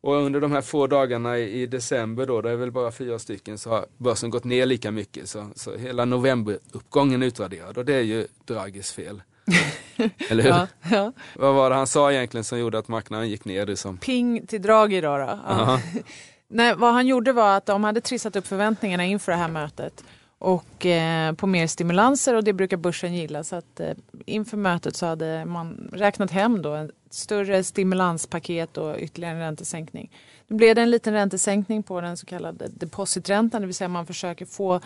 och 0.00 0.14
under 0.14 0.40
de 0.40 0.52
här 0.52 0.62
få 0.62 0.86
dagarna 0.86 1.38
i 1.38 1.66
december 1.66 2.26
då, 2.26 2.40
det 2.40 2.50
är 2.50 2.56
väl 2.56 2.70
bara 2.70 2.92
fyra 2.92 3.18
stycken, 3.18 3.58
så 3.58 3.70
har 3.70 3.86
börsen 3.96 4.30
gått 4.30 4.44
ner 4.44 4.66
lika 4.66 4.90
mycket. 4.90 5.28
Så, 5.28 5.50
så 5.54 5.76
hela 5.76 6.04
novemberuppgången 6.04 7.22
är 7.22 7.26
utraderad 7.26 7.78
och 7.78 7.84
det 7.84 7.94
är 7.94 8.00
ju 8.00 8.26
Draghis 8.44 8.92
fel. 8.92 9.22
Eller 10.30 10.42
hur? 10.42 10.50
Ja, 10.50 10.66
ja. 10.90 11.12
Vad 11.34 11.54
var 11.54 11.70
det 11.70 11.76
han 11.76 11.86
sa 11.86 12.12
egentligen 12.12 12.44
som 12.44 12.58
gjorde 12.58 12.78
att 12.78 12.88
marknaden 12.88 13.28
gick 13.28 13.44
ner? 13.44 13.66
Det 13.66 13.76
som... 13.76 13.98
Ping 13.98 14.46
till 14.46 14.62
Draghi 14.62 15.00
då. 15.00 15.16
då. 15.16 15.38
Ja. 15.48 15.80
Nej, 16.48 16.74
vad 16.76 16.92
han 16.92 17.06
gjorde 17.06 17.32
var 17.32 17.56
att 17.56 17.66
de 17.66 17.84
hade 17.84 18.00
trissat 18.00 18.36
upp 18.36 18.46
förväntningarna 18.46 19.04
inför 19.04 19.32
det 19.32 19.38
här 19.38 19.48
mötet 19.48 20.04
och 20.38 20.86
eh, 20.86 21.32
på 21.32 21.46
mer 21.46 21.66
stimulanser 21.66 22.34
och 22.34 22.44
det 22.44 22.52
brukar 22.52 22.76
börsen 22.76 23.14
gilla. 23.14 23.44
Så 23.44 23.56
att 23.56 23.80
eh, 23.80 23.90
inför 24.26 24.56
mötet 24.56 24.96
så 24.96 25.06
hade 25.06 25.44
man 25.44 25.90
räknat 25.92 26.30
hem 26.30 26.62
då 26.62 26.74
ett 26.74 26.90
större 27.14 27.64
stimulanspaket 27.64 28.76
och 28.76 28.96
ytterligare 28.98 29.34
en 29.34 29.40
räntesänkning. 29.40 30.10
Nu 30.48 30.56
blev 30.56 30.74
det 30.74 30.82
en 30.82 30.90
liten 30.90 31.14
räntesänkning 31.14 31.82
på 31.82 32.00
den 32.00 32.16
så 32.16 32.26
kallade 32.26 32.68
depositräntan, 32.68 33.60
det 33.60 33.66
vill 33.66 33.74
säga 33.74 33.88
man 33.88 34.06
försöker 34.06 34.46
få, 34.46 34.80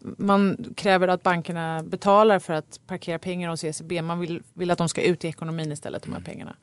man 0.00 0.72
kräver 0.76 1.08
att 1.08 1.22
bankerna 1.22 1.82
betalar 1.82 2.38
för 2.38 2.52
att 2.52 2.80
parkera 2.86 3.18
pengar 3.18 3.50
hos 3.50 3.64
ECB. 3.64 4.02
Man 4.02 4.20
vill, 4.20 4.42
vill 4.52 4.70
att 4.70 4.78
de 4.78 4.88
ska 4.88 5.02
ut 5.02 5.24
i 5.24 5.28
ekonomin 5.28 5.72
istället, 5.72 6.02
de 6.02 6.08
här 6.08 6.18
mm. 6.18 6.24
pengarna. 6.24 6.56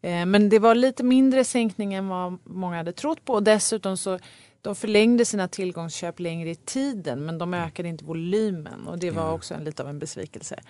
Eh, 0.00 0.26
men 0.26 0.48
det 0.48 0.58
var 0.58 0.74
lite 0.74 1.04
mindre 1.04 1.44
sänkning 1.44 1.94
än 1.94 2.08
vad 2.08 2.38
många 2.44 2.76
hade 2.76 2.92
trott 2.92 3.24
på 3.24 3.32
och 3.32 3.42
dessutom 3.42 3.96
så 3.96 4.18
de 4.62 4.74
förlängde 4.74 5.24
sina 5.24 5.48
tillgångsköp 5.48 6.20
längre 6.20 6.50
i 6.50 6.54
tiden 6.54 7.26
men 7.26 7.38
de 7.38 7.54
ökade 7.54 7.88
inte 7.88 8.04
volymen 8.04 8.86
och 8.86 8.98
det 8.98 9.10
var 9.10 9.32
också 9.32 9.54
en, 9.54 9.64
lite 9.64 9.82
av 9.82 9.88
en 9.88 9.98
besvikelse. 9.98 10.60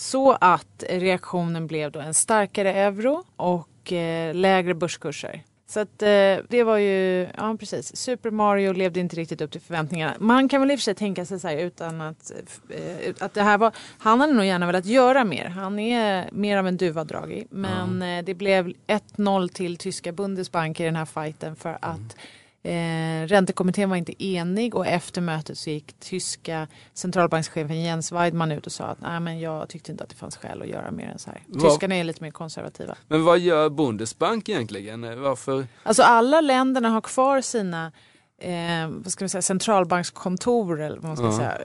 Så 0.00 0.36
att 0.40 0.84
reaktionen 0.88 1.66
blev 1.66 1.92
då 1.92 2.00
en 2.00 2.14
starkare 2.14 2.72
euro 2.72 3.24
och 3.36 3.92
eh, 3.92 4.34
lägre 4.34 4.74
börskurser. 4.74 5.42
Så 5.66 5.80
att 5.80 6.02
eh, 6.02 6.36
det 6.48 6.62
var 6.64 6.76
ju, 6.76 7.28
ja 7.36 7.56
precis, 7.60 7.96
Super 7.96 8.30
Mario 8.30 8.72
levde 8.72 9.00
inte 9.00 9.16
riktigt 9.16 9.40
upp 9.40 9.50
till 9.50 9.60
förväntningarna. 9.60 10.14
Man 10.18 10.48
kan 10.48 10.60
väl 10.60 10.70
i 10.70 10.74
och 10.74 10.78
för 10.78 10.82
sig 10.82 10.94
tänka 10.94 11.24
sig 11.24 11.40
så 11.40 11.48
här 11.48 11.56
utan 11.56 12.00
att, 12.00 12.32
eh, 12.68 13.14
att 13.18 13.34
det 13.34 13.42
här 13.42 13.58
var, 13.58 13.72
han 13.98 14.20
hade 14.20 14.32
nog 14.32 14.44
gärna 14.44 14.66
velat 14.66 14.86
göra 14.86 15.24
mer. 15.24 15.44
Han 15.44 15.78
är 15.78 16.28
mer 16.32 16.56
av 16.56 16.66
en 16.66 16.76
duva 16.76 17.04
Draghi. 17.04 17.46
Men 17.50 18.02
mm. 18.02 18.24
det 18.24 18.34
blev 18.34 18.72
1-0 18.86 19.48
till 19.48 19.76
tyska 19.76 20.12
Bundesbank 20.12 20.80
i 20.80 20.84
den 20.84 20.96
här 20.96 21.04
fighten 21.04 21.56
för 21.56 21.78
att 21.80 21.96
mm 21.96 22.08
Eh, 22.68 23.26
räntekommittén 23.26 23.90
var 23.90 23.96
inte 23.96 24.24
enig 24.24 24.74
och 24.74 24.86
efter 24.86 25.20
mötet 25.20 25.58
så 25.58 25.70
gick 25.70 26.00
tyska 26.00 26.68
centralbankschefen 26.94 27.80
Jens 27.80 28.12
Weidmann 28.12 28.52
ut 28.52 28.66
och 28.66 28.72
sa 28.72 28.84
att 28.84 29.00
Nej, 29.00 29.20
men 29.20 29.40
jag 29.40 29.68
tyckte 29.68 29.92
inte 29.92 30.04
att 30.04 30.10
det 30.10 30.16
fanns 30.16 30.36
skäl 30.36 30.62
att 30.62 30.68
göra 30.68 30.90
mer 30.90 31.06
än 31.06 31.18
så 31.18 31.30
här. 31.30 31.42
Tyskarna 31.62 31.96
är 31.96 32.04
lite 32.04 32.22
mer 32.22 32.30
konservativa. 32.30 32.96
Men 33.08 33.24
vad 33.24 33.38
gör 33.38 33.70
Bundesbank 33.70 34.48
egentligen? 34.48 35.22
Varför? 35.22 35.66
Alltså 35.82 36.02
alla 36.02 36.40
länderna 36.40 36.88
har 36.88 37.00
kvar 37.00 37.40
sina 37.40 37.92
eh, 38.40 38.88
vad 38.88 39.12
ska 39.12 39.24
vi 39.24 39.28
säga, 39.28 39.42
centralbankskontor 39.42 40.80
eller 40.80 40.96
vad 40.96 41.04
man 41.04 41.16
ska 41.16 41.26
uh 41.26 41.32
-huh. 41.32 41.36
säga. 41.36 41.58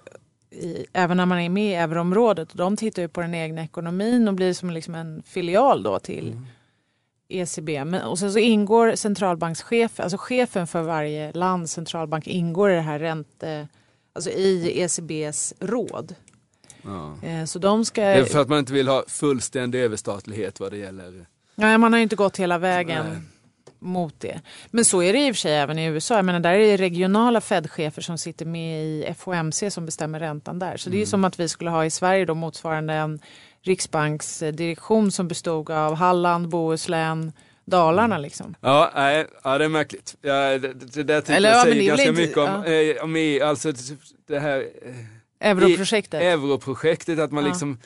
I, 0.51 0.85
även 0.93 1.17
när 1.17 1.25
man 1.25 1.39
är 1.39 1.49
med 1.49 1.71
i 1.71 1.75
euroområdet. 1.75 2.49
De 2.53 2.77
tittar 2.77 3.01
ju 3.01 3.07
på 3.07 3.21
den 3.21 3.35
egna 3.35 3.63
ekonomin 3.63 4.27
och 4.27 4.33
blir 4.33 4.53
som 4.53 4.69
liksom 4.69 4.95
en 4.95 5.23
filial 5.25 5.83
då 5.83 5.99
till 5.99 6.31
mm 6.31 6.45
ECB. 7.33 7.85
Men, 7.85 8.01
och 8.01 8.19
sen 8.19 8.33
så 8.33 8.39
ingår 8.39 8.95
centralbankschefen, 8.95 10.03
alltså 10.03 10.17
chefen 10.19 10.67
för 10.67 10.81
varje 10.81 11.31
lands 11.31 11.71
centralbank 11.73 12.27
ingår 12.27 12.71
i 12.71 12.75
det 12.75 12.81
här 12.81 12.99
ränte, 12.99 13.67
alltså 14.13 14.29
i 14.29 14.81
ECBs 14.81 15.53
råd. 15.59 16.15
Ja. 16.81 17.27
Eh, 17.27 17.45
så 17.45 17.59
de 17.59 17.85
ska... 17.85 18.01
Det 18.01 18.07
är 18.07 18.25
för 18.25 18.41
att 18.41 18.49
man 18.49 18.59
inte 18.59 18.73
vill 18.73 18.87
ha 18.87 19.03
fullständig 19.07 19.79
överstatlighet 19.79 20.59
vad 20.59 20.71
det 20.71 20.77
gäller. 20.77 21.25
Nej, 21.55 21.77
man 21.77 21.93
har 21.93 21.99
inte 21.99 22.15
gått 22.15 22.37
hela 22.37 22.57
vägen. 22.57 23.05
Nej. 23.09 23.21
mot 23.79 24.19
det. 24.19 24.41
Men 24.71 24.85
så 24.85 25.03
är 25.03 25.13
det 25.13 25.27
i 25.27 25.31
och 25.31 25.35
för 25.35 25.39
sig 25.39 25.55
även 25.55 25.79
i 25.79 25.85
USA. 25.85 26.15
Jag 26.15 26.25
menar, 26.25 26.39
där 26.39 26.53
är 26.53 26.77
det 26.77 26.77
regionala 26.77 27.41
Fed-chefer 27.41 28.01
som 28.01 28.17
sitter 28.17 28.45
med 28.45 28.85
i 28.85 29.13
FOMC 29.17 29.63
som 29.69 29.85
bestämmer 29.85 30.19
räntan 30.19 30.59
där. 30.59 30.77
Så 30.77 30.89
det 30.89 30.95
är 30.95 30.99
Mm. 30.99 31.05
som 31.07 31.25
att 31.25 31.39
vi 31.39 31.49
skulle 31.49 31.69
ha 31.69 31.85
i 31.85 31.89
Sverige 31.89 32.25
då 32.25 32.33
motsvarande 32.35 32.93
en 32.93 33.19
riksbanksdirektion 33.63 35.11
som 35.11 35.27
bestod 35.27 35.69
av 35.69 35.95
Halland, 35.95 36.49
Bohuslän, 36.49 37.31
Dalarna 37.65 38.17
liksom. 38.17 38.55
Ja, 38.61 38.91
nej, 38.95 39.25
ja, 39.43 39.57
det 39.57 39.65
är 39.65 39.69
märkligt. 39.69 40.15
Ja, 40.21 40.33
det, 40.33 40.57
det, 40.73 41.03
där 41.03 41.21
tycker 41.21 41.33
Eller, 41.33 41.49
jag 41.49 41.57
ja, 41.57 41.63
säger 41.63 41.75
väl 41.75 41.85
ganska 41.85 42.09
inte- 42.09 42.21
mycket 42.21 42.37
om, 42.37 42.63
eh, 42.63 43.03
om 43.03 43.15
EU, 43.15 43.43
alltså 43.43 43.71
det- 44.27 44.39
här 44.39 44.59
eh, 45.39 45.49
Europrojektet. 45.49 46.21
europrojektet, 46.21 47.19
att 47.19 47.31
man 47.31 47.43
Ja. 47.43 47.49
liksom 47.49 47.77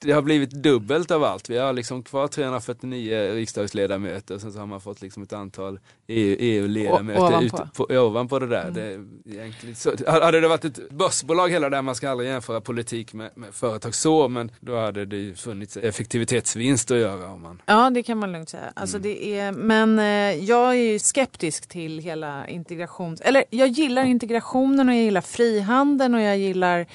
det 0.00 0.12
har 0.12 0.22
blivit 0.22 0.50
dubbelt 0.50 1.10
av 1.10 1.24
allt. 1.24 1.50
Vi 1.50 1.58
har 1.58 1.72
liksom 1.72 2.02
kvar 2.02 2.28
349 2.28 3.32
riksdagsledamöter 3.34 4.34
och 4.34 4.40
sen 4.40 4.52
så 4.52 4.58
har 4.58 4.66
man 4.66 4.80
fått 4.80 5.02
liksom 5.02 5.22
ett 5.22 5.32
antal 5.32 5.80
EU 6.06 6.36
EU-ledamöter 6.38 7.20
O- 7.22 7.26
ovanpå. 7.26 7.56
ute 7.56 7.68
på, 7.76 7.84
ovanpå 7.90 8.38
det 8.38 8.46
där. 8.46 8.70
Det, 8.70 8.82
är 8.82 9.04
egentligen, 9.32 9.74
så, 9.76 9.90
hade 10.06 10.40
det 10.40 10.48
varit 10.48 10.64
ett 10.64 10.90
börsbolag 10.90 11.48
hela 11.48 11.70
där, 11.70 11.82
man 11.82 11.94
ska 11.94 12.10
aldrig 12.10 12.30
jämföra 12.30 12.60
politik 12.60 13.12
med, 13.12 13.30
med 13.34 13.54
företag 13.54 13.94
så, 13.94 14.28
men 14.28 14.50
då 14.60 14.76
hade 14.80 15.04
det 15.06 15.16
ju 15.16 15.34
funnits 15.34 15.76
effektivitetsvinst 15.76 16.90
att 16.90 16.98
göra. 16.98 17.28
Om 17.32 17.42
man, 17.42 17.62
Ja, 17.66 17.90
det 17.90 18.02
kan 18.02 18.18
man 18.18 18.32
lugnt 18.32 18.48
säga. 18.48 18.62
Alltså 18.76 18.96
Mm. 18.96 19.02
det 19.08 19.38
är, 19.38 19.52
men 19.52 19.98
eh, 19.98 20.44
jag 20.44 20.68
är 20.70 20.92
ju 20.92 20.98
skeptisk 20.98 21.68
till 21.68 21.98
hela 21.98 22.48
integrations... 22.48 23.20
Eller 23.20 23.44
jag 23.50 23.68
gillar 23.68 24.04
integrationen 24.04 24.88
och 24.88 24.94
jag 24.94 25.02
gillar 25.02 25.20
frihandeln 25.20 26.14
och 26.14 26.20
jag 26.20 26.38
gillar 26.38 26.86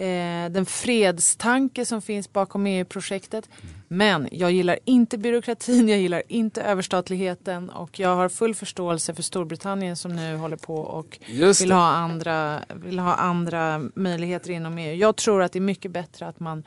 eh, 0.00 0.50
den 0.50 0.66
fredstanke 0.66 1.84
som 1.84 2.02
finns 2.02 2.32
bakom 2.32 2.66
EU-projektet. 2.66 3.48
Men 3.88 4.28
jag 4.32 4.52
gillar 4.52 4.78
inte 4.84 5.18
byråkratin, 5.18 5.88
jag 5.88 5.98
gillar 5.98 6.22
inte 6.28 6.62
överstatligheten 6.62 7.70
och 7.70 8.00
jag 8.00 8.16
har 8.16 8.28
full 8.28 8.54
förståelse 8.54 9.14
för 9.14 9.22
Storbritannien 9.22 9.96
som 9.96 10.16
nu 10.16 10.36
håller 10.36 10.56
på 10.56 10.76
och 10.76 11.18
vill 11.60 11.72
ha, 11.72 11.86
andra, 11.86 12.60
vill 12.74 12.98
ha 12.98 13.14
andra 13.14 13.82
möjligheter 13.94 14.50
inom 14.50 14.78
EU. 14.78 14.94
Jag 14.94 15.16
tror 15.16 15.42
att 15.42 15.52
det 15.52 15.58
är 15.58 15.60
mycket 15.60 15.90
bättre 15.90 16.26
att 16.26 16.40
man, 16.40 16.64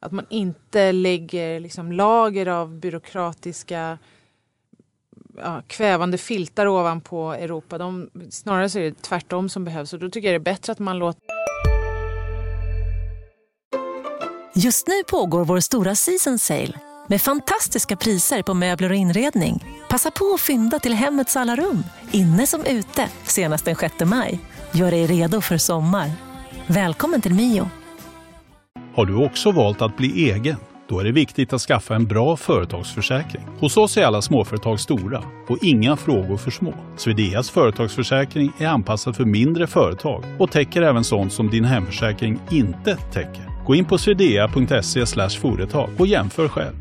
att 0.00 0.12
man 0.12 0.26
inte 0.30 0.92
lägger 0.92 1.60
liksom 1.60 1.92
lager 1.92 2.46
av 2.46 2.74
byråkratiska 2.78 3.98
ja, 5.36 5.62
kvävande 5.66 6.18
filtar 6.18 6.66
ovanpå 6.66 7.32
Europa. 7.32 7.78
De, 7.78 8.10
snarare 8.30 8.68
så 8.68 8.78
är 8.78 8.82
det 8.82 9.02
tvärtom 9.02 9.48
som 9.48 9.64
behövs 9.64 9.92
och 9.92 9.98
då 9.98 10.10
tycker 10.10 10.32
jag 10.32 10.40
det 10.40 10.50
är 10.50 10.54
bättre 10.54 10.72
att 10.72 10.78
man 10.78 10.98
låter 10.98 11.39
Just 14.64 14.86
nu 14.86 14.94
pågår 15.10 15.44
vår 15.44 15.60
stora 15.60 15.94
season 15.94 16.38
sale 16.38 16.72
med 17.08 17.22
fantastiska 17.22 17.96
priser 17.96 18.42
på 18.42 18.54
möbler 18.54 18.90
och 18.90 18.96
inredning. 18.96 19.64
Passa 19.88 20.10
på 20.10 20.24
att 20.34 20.40
fynda 20.40 20.78
till 20.78 20.92
hemmets 20.92 21.36
alla 21.36 21.56
rum, 21.56 21.84
inne 22.10 22.46
som 22.46 22.64
ute, 22.64 23.08
senast 23.24 23.64
den 23.64 23.76
6 23.76 23.94
maj. 24.04 24.40
Gör 24.72 24.90
dig 24.90 25.06
redo 25.06 25.40
för 25.40 25.58
sommar. 25.58 26.10
Välkommen 26.66 27.20
till 27.20 27.34
Mio. 27.34 27.70
Har 28.94 29.06
du 29.06 29.24
också 29.24 29.52
valt 29.52 29.82
att 29.82 29.96
bli 29.96 30.30
egen? 30.30 30.56
Då 30.88 31.00
är 31.00 31.04
det 31.04 31.12
viktigt 31.12 31.52
att 31.52 31.60
skaffa 31.60 31.94
en 31.94 32.06
bra 32.06 32.36
företagsförsäkring. 32.36 33.42
Hos 33.60 33.76
oss 33.76 33.96
är 33.96 34.04
alla 34.04 34.22
småföretag 34.22 34.80
stora 34.80 35.22
och 35.48 35.58
inga 35.62 35.96
frågor 35.96 36.36
för 36.36 36.50
små. 36.50 36.74
Swedeas 36.96 37.50
företagsförsäkring 37.50 38.52
är 38.58 38.66
anpassad 38.66 39.16
för 39.16 39.24
mindre 39.24 39.66
företag 39.66 40.24
och 40.38 40.50
täcker 40.50 40.82
även 40.82 41.04
sånt 41.04 41.32
som 41.32 41.50
din 41.50 41.64
hemförsäkring 41.64 42.40
inte 42.50 42.96
täcker. 42.96 43.49
Gå 43.66 43.74
in 43.74 43.84
på 43.84 43.98
swedea.se 43.98 45.06
företag 45.40 45.90
och 45.98 46.06
jämför 46.06 46.48
själv. 46.48 46.74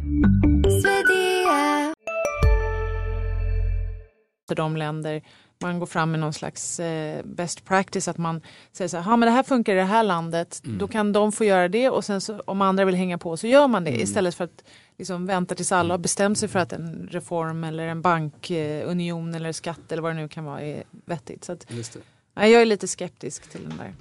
de 4.56 4.78
länder 4.78 5.22
man 5.62 5.80
går 5.80 5.86
fram 5.86 6.12
med 6.12 6.20
någon 6.20 6.34
slags 6.34 6.80
eh, 6.80 7.26
best 7.26 7.66
practice 7.66 8.08
att 8.08 8.18
man 8.18 8.42
säger 8.72 8.90
så 8.90 8.98
här, 8.98 9.12
"Ja, 9.12 9.18
men 9.18 9.28
det 9.28 9.32
här 9.34 9.44
funkar 9.44 9.74
i 9.74 9.76
det 9.76 9.84
här 9.84 10.04
landet, 10.04 10.62
då 10.64 10.88
kan 10.88 11.14
de 11.14 11.32
få 11.32 11.46
göra 11.46 11.68
det 11.68 11.90
och 11.90 12.06
sen 12.06 12.22
så, 12.22 12.40
om 12.40 12.62
andra 12.62 12.86
vill 12.86 12.96
hänga 12.96 13.18
på 13.18 13.38
så 13.38 13.48
gör 13.48 13.68
man 13.68 13.84
det 13.84 14.02
istället 14.02 14.36
för 14.36 14.44
att 14.44 14.64
liksom 14.98 15.26
vänta 15.26 15.56
tills 15.56 15.72
alla 15.72 15.94
har 15.94 16.00
bestämt 16.00 16.38
sig 16.38 16.50
för 16.50 16.60
att 16.60 16.74
en 16.74 17.08
reform 17.12 17.64
eller 17.64 17.88
en 17.88 18.02
bankunion 18.02 19.36
eller 19.36 19.52
skatt 19.52 19.92
eller 19.92 20.02
vad 20.02 20.12
det 20.16 20.22
nu 20.22 20.28
kan 20.28 20.46
vara 20.46 20.62
är 20.62 20.84
vettigt. 21.06 21.44
Så 21.44 21.52
att, 21.52 21.66
Just 21.72 21.94
det. 21.94 22.00
nej, 22.36 22.52
jag 22.52 22.62
är 22.62 22.66
lite 22.66 22.88
skeptisk 22.88 23.50
till 23.50 23.62
den 23.70 23.78
där. 23.78 23.94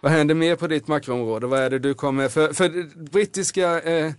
Vad 0.00 0.12
händer 0.12 0.34
mer 0.34 0.56
på 0.56 0.66
ditt 0.66 0.88
makroområde? 0.88 1.46
Vad 1.46 1.60
är 1.60 1.70
det 1.70 1.78
du 1.78 1.94
kommer, 1.94 2.28
för, 2.28 2.52
för 2.52 2.68
det 2.68 2.96
brittiska 2.96 3.80
eh, 3.80 4.12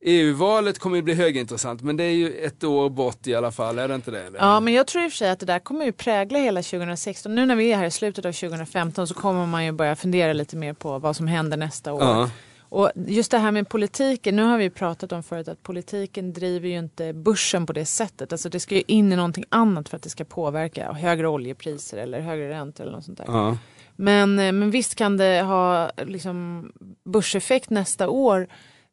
EU-valet 0.00 0.78
kommer 0.78 0.96
ju 0.96 1.02
bli 1.02 1.14
högintressant, 1.14 1.82
men 1.82 1.96
det 1.96 2.04
är 2.04 2.10
ju 2.10 2.32
ett 2.32 2.64
år 2.64 2.90
bort 2.90 3.26
i 3.26 3.34
alla 3.34 3.52
fall, 3.52 3.78
är 3.78 3.88
det 3.88 3.94
inte 3.94 4.10
det? 4.10 4.22
Eller? 4.22 4.38
Ja, 4.38 4.60
men 4.60 4.74
jag 4.74 4.86
tror 4.86 5.04
i 5.04 5.08
och 5.08 5.12
för 5.12 5.16
sig 5.16 5.30
att 5.30 5.40
det 5.40 5.46
där 5.46 5.58
kommer 5.58 5.84
ju 5.84 5.92
prägla 5.92 6.38
hela 6.38 6.62
2016. 6.62 7.34
Nu 7.34 7.46
när 7.46 7.56
vi 7.56 7.72
är 7.72 7.76
här 7.76 7.86
i 7.86 7.90
slutet 7.90 8.24
av 8.24 8.32
2015 8.32 9.06
så 9.06 9.14
kommer 9.14 9.46
man 9.46 9.64
ju 9.64 9.72
börja 9.72 9.96
fundera 9.96 10.32
lite 10.32 10.56
mer 10.56 10.72
på 10.72 10.98
vad 10.98 11.16
som 11.16 11.26
händer 11.26 11.56
nästa 11.56 11.92
år. 11.92 12.02
Ja. 12.02 12.30
Och 12.68 12.90
just 12.94 13.30
det 13.30 13.38
här 13.38 13.50
med 13.50 13.68
politiken, 13.68 14.36
nu 14.36 14.42
har 14.42 14.58
vi 14.58 14.70
pratat 14.70 15.12
om 15.12 15.22
förut 15.22 15.48
att 15.48 15.62
politiken 15.62 16.32
driver 16.32 16.68
ju 16.68 16.78
inte 16.78 17.12
börsen 17.12 17.66
på 17.66 17.72
det 17.72 17.84
sättet. 17.84 18.32
Alltså 18.32 18.48
det 18.48 18.60
ska 18.60 18.74
ju 18.74 18.82
in 18.86 19.12
i 19.12 19.16
någonting 19.16 19.44
annat 19.48 19.88
för 19.88 19.96
att 19.96 20.02
det 20.02 20.10
ska 20.10 20.24
påverka 20.24 20.92
högre 20.92 21.28
oljepriser 21.28 21.98
eller 21.98 22.20
högre 22.20 22.50
räntor 22.50 22.84
eller 22.84 22.92
något 22.92 23.04
sånt 23.04 23.18
där. 23.18 23.24
Ja. 23.28 23.56
Men, 23.96 24.38
eh, 24.38 24.52
men 24.52 24.70
visst 24.70 24.94
kan 24.94 25.16
det 25.16 25.42
ha 25.42 25.90
liksom, 26.06 26.72
börseffekt 27.04 27.70
nästa 27.70 28.08
år. 28.08 28.48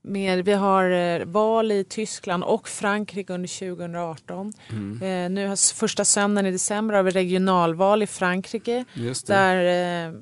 Med, 0.05 0.45
vi 0.45 0.53
har 0.53 0.89
eh, 0.89 1.25
val 1.25 1.71
i 1.71 1.83
Tyskland 1.83 2.43
och 2.43 2.67
Frankrike 2.67 3.33
under 3.33 3.59
2018. 3.59 4.53
Mm. 4.69 5.01
Eh, 5.01 5.29
nu 5.29 5.55
första 5.75 6.05
söndagen 6.05 6.45
i 6.45 6.51
december 6.51 6.95
har 6.95 7.03
vi 7.03 7.11
regionalval 7.11 8.03
i 8.03 8.07
Frankrike. 8.07 8.85
Där 9.27 10.07
eh, 10.07 10.13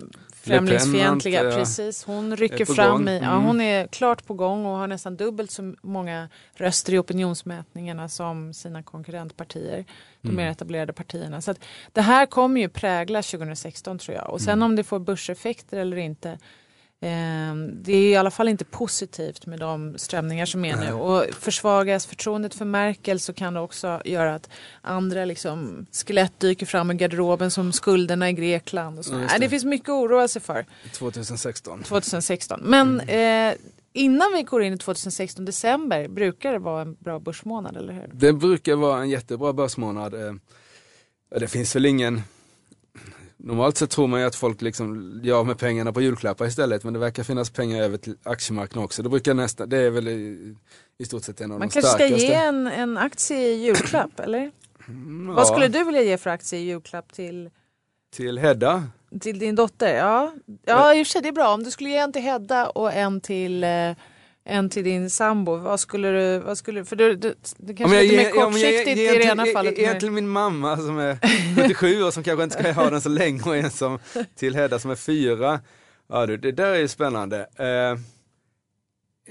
främlingsfientliga, 0.42 1.42
precis. 1.52 2.04
Hon 2.04 2.36
rycker 2.36 2.66
fram 2.66 3.08
i, 3.08 3.18
ja, 3.24 3.32
Mm. 3.32 3.44
hon 3.44 3.62
är 3.62 3.88
klart 3.88 4.26
på 4.26 4.34
gång 4.34 4.66
och 4.66 4.78
har 4.78 4.88
nästan 4.88 5.16
dubbelt 5.16 5.52
så 5.52 5.76
många 5.82 6.30
röster 6.56 6.94
i 6.94 6.98
opinionsmätningarna 6.98 8.10
som 8.10 8.54
sina 8.54 8.84
konkurrentpartier. 8.84 9.86
De 10.22 10.28
Mm. 10.28 10.36
mer 10.38 10.52
etablerade 10.52 10.94
partierna. 10.94 11.42
Så 11.42 11.52
att 11.52 11.60
det 11.94 12.02
här 12.02 12.26
kommer 12.26 12.62
ju 12.62 12.70
prägla 12.70 13.22
2016 13.22 13.98
tror 14.00 14.18
jag. 14.18 14.30
Och 14.30 14.42
sen 14.42 14.54
Mm. 14.54 14.64
om 14.64 14.76
det 14.76 14.84
får 14.84 15.00
börseffekter 15.00 15.78
eller 15.78 15.98
inte. 15.98 16.40
Eh, 17.04 17.56
det 17.74 17.92
är 17.94 18.12
i 18.12 18.16
alla 18.16 18.32
fall 18.32 18.48
inte 18.48 18.66
positivt 18.66 19.46
med 19.46 19.60
de 19.60 19.98
strömningar 19.98 20.46
som 20.46 20.66
är 20.66 20.76
nu. 20.76 20.92
Och 20.94 21.26
försvagas 21.40 22.06
förtroendet 22.06 22.54
för 22.56 22.66
Merkel 22.66 23.20
så 23.20 23.34
kan 23.34 23.54
det 23.54 23.60
också 23.60 24.02
göra 24.06 24.36
att 24.36 24.50
andra 24.82 25.26
liksom, 25.26 25.86
skelett 26.06 26.40
dyker 26.40 26.66
fram 26.66 26.92
i 26.92 26.94
garderoben 26.94 27.52
som 27.52 27.72
skulderna 27.72 28.30
i 28.30 28.34
Grekland. 28.34 29.00
Och 29.00 29.06
så. 29.06 29.14
Ja, 29.14 29.20
det. 29.20 29.38
det 29.40 29.50
finns 29.50 29.66
mycket 29.66 29.90
att 29.90 29.94
oroa 29.94 30.28
sig 30.28 30.42
för 30.42 30.66
2016. 30.94 31.84
2016. 31.84 32.60
Men 32.64 33.00
Mm. 33.02 33.52
eh, 33.54 33.58
innan 33.94 34.34
vi 34.36 34.44
går 34.44 34.64
in 34.64 34.74
i 34.74 34.78
2016, 34.78 35.46
december, 35.46 36.08
brukar 36.08 36.52
det 36.52 36.60
vara 36.60 36.82
en 36.82 36.94
bra 37.00 37.20
börsmånad, 37.20 37.78
eller 37.78 37.94
hur? 37.94 38.10
Det 38.14 38.34
brukar 38.34 38.76
vara 38.76 39.02
en 39.02 39.10
jättebra 39.10 39.54
börsmånad. 39.54 40.14
eh, 40.14 40.34
Det 41.40 41.48
finns 41.48 41.76
väl 41.76 41.86
ingen 41.86 42.22
Normalt 43.44 43.78
så 43.78 43.88
tror 43.88 44.08
man 44.08 44.20
ju 44.20 44.26
att 44.26 44.36
folk 44.36 44.62
liksom 44.62 45.20
gör 45.24 45.40
av 45.40 45.48
med 45.48 45.58
pengarna 45.58 45.94
på 45.94 46.02
julklappar 46.02 46.46
istället 46.46 46.84
men 46.84 46.94
det 46.94 47.00
verkar 47.00 47.24
finnas 47.24 47.50
pengar 47.50 47.84
över 47.84 47.98
till 47.98 48.16
aktiemarknaden 48.24 48.86
också. 48.86 49.04
Det 49.04 49.10
brukar 49.10 49.34
nästa, 49.34 49.66
det 49.66 49.78
är 49.78 49.90
väl 49.90 50.08
i, 50.08 50.56
i 50.98 51.06
stort 51.06 51.24
sett 51.24 51.42
en 51.42 51.52
av 51.52 51.60
Man 51.60 51.68
de 51.68 51.74
kanske 51.74 51.90
ska 51.90 51.98
starkaste. 51.98 52.26
ge 52.26 52.34
en, 52.34 52.68
en 52.68 52.98
aktie 52.98 53.38
i 53.48 53.66
julklapp, 53.66 54.20
eller? 54.20 54.52
Mm, 54.88 55.28
Vad 55.28 55.40
ja, 55.40 55.46
skulle 55.46 55.68
du 55.68 55.84
vilja 55.84 56.02
ge 56.02 56.18
för 56.18 56.30
aktie 56.30 56.60
i 56.60 56.64
julklapp 56.64 57.14
till, 57.14 57.50
Till 58.16 58.38
Hedda. 58.40 58.84
till 59.22 59.40
din 59.40 59.56
dotter? 59.56 59.96
Ja, 59.98 60.34
ja 60.66 60.96
i 60.96 61.04
och 61.04 61.08
för 61.08 61.12
sig 61.12 61.22
det 61.22 61.28
är 61.28 61.34
bra. 61.34 61.54
Om 61.54 61.64
du 61.64 61.72
skulle 61.72 61.90
ge 61.90 61.98
en 61.98 62.14
till 62.14 62.22
Hedda 62.22 62.70
och 62.70 62.94
en 62.94 63.22
till, 63.22 63.64
eh, 63.64 63.92
en 64.44 64.70
till 64.70 64.84
din 64.84 65.10
sambo, 65.10 65.56
vad 65.56 65.80
skulle 65.80 66.10
du, 66.12 66.40
vad 66.40 66.58
skulle, 66.58 66.86
för 66.86 66.96
du, 66.96 67.16
du, 67.16 67.36
det 67.58 67.74
kanske 67.74 67.98
är 67.98 68.04
lite 68.04 68.16
mer 68.16 68.24
men 68.24 68.36
jag 68.40 68.46
kortsiktigt 68.46 68.98
ger 68.98 69.16
i 69.16 69.18
det 69.18 69.24
en 69.24 69.32
ena 69.32 69.46
fallet. 69.46 69.78
Med- 69.78 70.00
till 70.00 70.12
min 70.12 70.30
mamma 70.30 70.78
som 70.78 70.98
är 70.98 71.18
77 71.62 72.04
och 72.04 72.14
som 72.14 72.24
kanske 72.24 72.44
inte 72.44 72.60
ska 72.64 72.72
ha 72.72 72.90
den 72.90 73.02
så 73.02 73.10
länge 73.10 73.42
och 73.46 73.56
en 73.58 73.70
som 73.72 74.00
till 74.36 74.56
Hedda 74.56 74.80
som 74.80 74.92
är 74.92 74.96
fyra. 74.96 75.60
Ja 76.10 76.26
du, 76.26 76.38
det 76.38 76.52
där 76.52 76.72
är 76.72 76.80
ju 76.80 76.88
spännande. 76.88 77.48
Eh, 77.56 77.66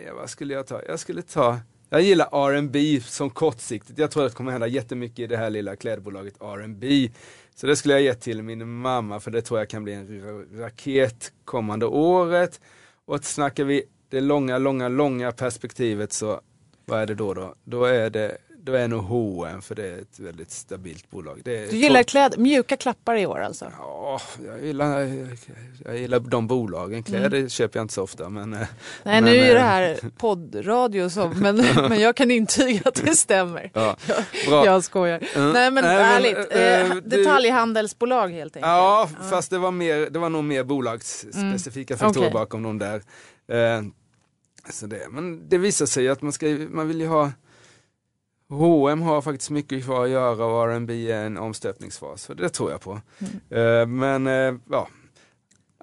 ja, 0.05 0.14
vad 0.17 0.31
skulle 0.31 0.55
jag 0.55 0.67
ta? 0.67 0.81
Jag 0.88 1.00
skulle 1.00 1.23
ta, 1.23 1.59
jag 1.90 2.02
gillar 2.02 2.29
R&B 2.49 3.00
som 3.07 3.31
kortsiktigt. 3.31 3.99
Jag 3.99 4.11
tror 4.11 4.25
att 4.26 4.33
det 4.33 4.37
kommer 4.37 4.52
hända 4.52 4.67
jättemycket 4.67 5.19
i 5.19 5.26
det 5.26 5.37
här 5.37 5.50
lilla 5.50 5.76
klädbolaget 5.76 6.35
R&B. 6.40 7.11
Så 7.55 7.67
det 7.67 7.76
skulle 7.76 7.95
jag 7.95 8.02
ge 8.02 8.14
till 8.14 8.43
min 8.43 8.69
mamma 8.73 9.21
för 9.21 9.31
det 9.31 9.43
tror 9.43 9.61
jag 9.61 9.69
kan 9.69 9.85
bli 9.85 9.93
en 9.93 10.09
ra- 10.09 10.61
raket 10.61 11.33
kommande 11.45 11.87
året. 11.87 12.61
Och 13.07 13.25
snackar 13.25 13.64
vi 13.64 13.83
det 14.11 14.21
långa, 14.21 14.59
långa, 14.59 14.88
långa 14.88 15.33
perspektivet 15.33 16.12
så 16.12 16.40
vad 16.85 17.00
är 17.00 17.07
det 17.07 17.14
då 17.14 17.35
då? 17.35 17.55
Då 17.64 17.85
är 17.85 18.11
det 18.11 18.38
då 18.62 18.73
är 18.73 18.88
nog 18.88 19.02
H&M 19.02 19.62
för 19.62 19.75
det 19.75 19.87
är 19.87 19.99
ett 19.99 20.19
väldigt 20.19 20.50
stabilt 20.50 21.11
bolag. 21.11 21.40
Du 21.45 21.76
gillar 21.76 22.02
kläd, 22.02 22.38
mjuka 22.38 22.76
klappar 22.76 23.17
i 23.17 23.26
år 23.26 23.40
alltså? 23.40 23.73
Ja, 23.79 24.00
Ja, 24.11 24.21
jag 24.47 24.64
gillar, 24.64 24.99
jag 25.85 25.99
gillar 25.99 26.21
de 26.21 26.47
bolagen. 26.47 27.02
Kläder 27.02 27.38
mm. 27.38 27.49
köper 27.49 27.79
jag 27.79 27.85
inte 27.85 27.95
så 27.95 28.02
ofta. 28.02 28.29
Men, 28.29 28.50
Nej, 28.50 28.67
men, 29.02 29.25
nu 29.25 29.37
är 29.37 29.55
det 29.55 29.61
här 29.61 29.99
poddradio 30.19 31.11
så, 31.11 31.33
men, 31.37 31.57
men 31.88 32.00
jag 32.00 32.17
kan 32.17 32.31
intyga 32.31 32.81
att 32.85 32.95
det 32.95 33.14
stämmer. 33.14 33.71
Ja, 33.75 33.97
bra. 34.49 34.67
Jag 34.67 34.85
skojar. 34.85 35.23
Mm. 35.35 35.52
Nej 35.52 35.71
men 35.71 35.85
Nej, 35.85 35.97
ärligt, 35.97 36.93
äh, 36.93 36.97
detaljhandelsbolag 36.97 38.29
helt 38.29 38.57
enkelt. 38.57 38.71
Ja, 38.71 39.09
ja, 39.19 39.25
fast 39.31 39.50
det 39.50 39.59
var, 39.59 39.71
mer, 39.71 40.11
det 40.11 40.19
var 40.19 40.29
nog 40.29 40.45
mer 40.45 40.64
bolagsspecifika 40.64 41.95
mm. 41.95 41.99
faktorer 41.99 42.26
okay. 42.26 42.33
bakom 42.33 42.62
de 42.62 42.79
där. 42.79 43.02
Eh, 43.49 43.83
så 44.71 44.87
det, 44.87 45.09
men 45.11 45.49
det 45.49 45.59
visar 45.59 45.87
sig 45.87 46.09
att 46.09 46.23
man, 46.23 46.33
ska, 46.33 46.47
man 46.71 46.88
vill 46.88 47.00
ju 47.00 47.07
ha 47.07 47.33
H&M 48.50 49.02
har 49.02 49.23
faktiskt 49.23 49.50
mycket 49.50 49.85
kvar 49.85 50.05
att 50.05 50.11
göra 50.11 50.45
och 50.45 50.71
R&B 50.71 51.11
är 51.11 51.26
en 51.26 51.37
omstöpningsfas, 51.37 52.23
så 52.23 52.35
det 52.35 52.49
tror 52.49 52.71
jag 52.71 52.81
på. 52.81 53.00
Mm. 53.19 53.67
Uh, 53.67 53.87
men 53.87 54.26
uh, 54.26 54.61
ja, 54.71 54.88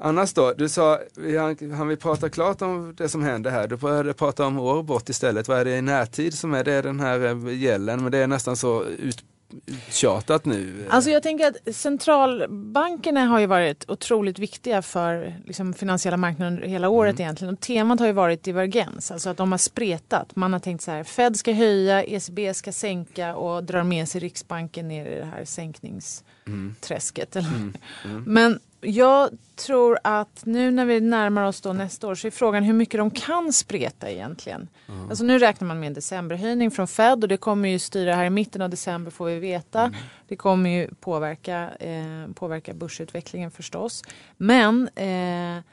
annars 0.02 0.34
då, 0.34 0.54
du 0.54 0.70
sa, 0.70 1.00
han, 1.40 1.72
han 1.72 1.88
vill 1.88 1.98
prata 1.98 2.30
klart 2.30 2.62
om 2.62 2.96
det 2.98 3.10
som 3.10 3.24
händer 3.24 3.52
här, 3.52 3.68
du 3.68 3.76
började 3.76 4.14
prata 4.14 4.46
om 4.46 4.60
Orbot 4.60 5.10
istället, 5.10 5.48
vad 5.48 5.60
är 5.60 5.66
det 5.66 5.78
i 5.78 5.82
närtid 5.82 6.34
som 6.34 6.54
är 6.54 6.64
det 6.64 6.82
den 6.82 7.00
här 7.00 7.26
eh, 7.26 7.54
gällen, 7.54 8.04
men 8.04 8.12
det 8.12 8.18
är 8.18 8.28
nästan 8.28 8.58
så 8.58 8.84
ut 8.84 9.24
uttjatat 9.66 10.46
nu? 10.46 10.88
Alltså 10.90 11.10
jag 11.10 11.24
tänker 11.24 11.48
att 11.48 11.76
centralbankerna 11.76 13.26
har 13.26 13.40
ju 13.40 13.46
varit 13.46 13.90
otroligt 13.90 14.40
viktiga 14.40 14.82
för 14.82 15.36
liksom, 15.46 15.74
finansiella 15.74 16.18
marknader 16.18 16.62
hela 16.62 16.90
året 16.90 17.16
mm. 17.16 17.22
egentligen. 17.22 17.54
Och 17.54 17.60
temat 17.60 18.00
har 18.00 18.08
ju 18.08 18.14
varit 18.14 18.44
divergens, 18.44 19.12
alltså 19.12 19.30
att 19.30 19.38
de 19.38 19.52
har 19.52 19.58
spretat. 19.58 20.36
Man 20.36 20.54
har 20.54 20.60
tänkt 20.60 20.84
så 20.84 20.92
här, 20.92 21.04
Fed 21.04 21.38
ska 21.38 21.52
höja, 21.52 22.04
ECB 22.04 22.54
ska 22.54 22.72
sänka 22.72 23.36
och 23.36 23.64
drar 23.64 23.84
med 23.84 24.10
sig 24.10 24.22
Riksbanken 24.22 24.88
ner 24.88 25.06
i 25.06 25.20
det 25.20 25.26
här 25.26 25.46
sänkningsträsket. 25.46 27.36
Mm. 27.36 27.74
mm. 28.06 28.24
Men 28.28 28.60
jag 28.82 29.30
tror 29.56 30.00
att 30.04 30.46
nu 30.46 30.72
när 30.72 30.86
vi 30.86 31.02
närmar 31.02 31.44
oss 31.44 31.62
då 31.62 31.74
nästa 31.74 32.08
år 32.08 32.16
så 32.16 32.28
är 32.28 32.32
frågan 32.32 32.64
hur 32.64 32.74
mycket 32.74 32.98
de 32.98 33.12
kan 33.12 33.54
spreta 33.54 34.10
egentligen. 34.10 34.68
Mm. 34.88 35.10
Alltså 35.10 35.24
nu 35.24 35.40
räknar 35.40 35.68
man 35.68 35.80
med 35.80 35.88
en 35.88 35.94
decemberhöjning 35.94 36.72
från 36.72 36.88
Fed 36.88 37.24
och 37.24 37.28
det 37.28 37.38
kommer 37.38 37.70
ju 37.70 37.80
styra 37.80 38.16
här 38.16 38.26
i 38.26 38.30
mitten 38.30 38.62
av 38.62 38.70
december 38.70 39.12
får 39.12 39.26
vi 39.26 39.40
veta. 39.40 39.82
Mm. 39.82 39.94
Det 40.28 40.36
kommer 40.36 40.70
ju 40.70 40.94
påverka, 40.94 41.70
eh, 41.80 42.34
påverka 42.36 42.74
börsutvecklingen 42.74 43.52
förstås. 43.52 44.04
Men 44.38 44.90
eh, 44.96 45.64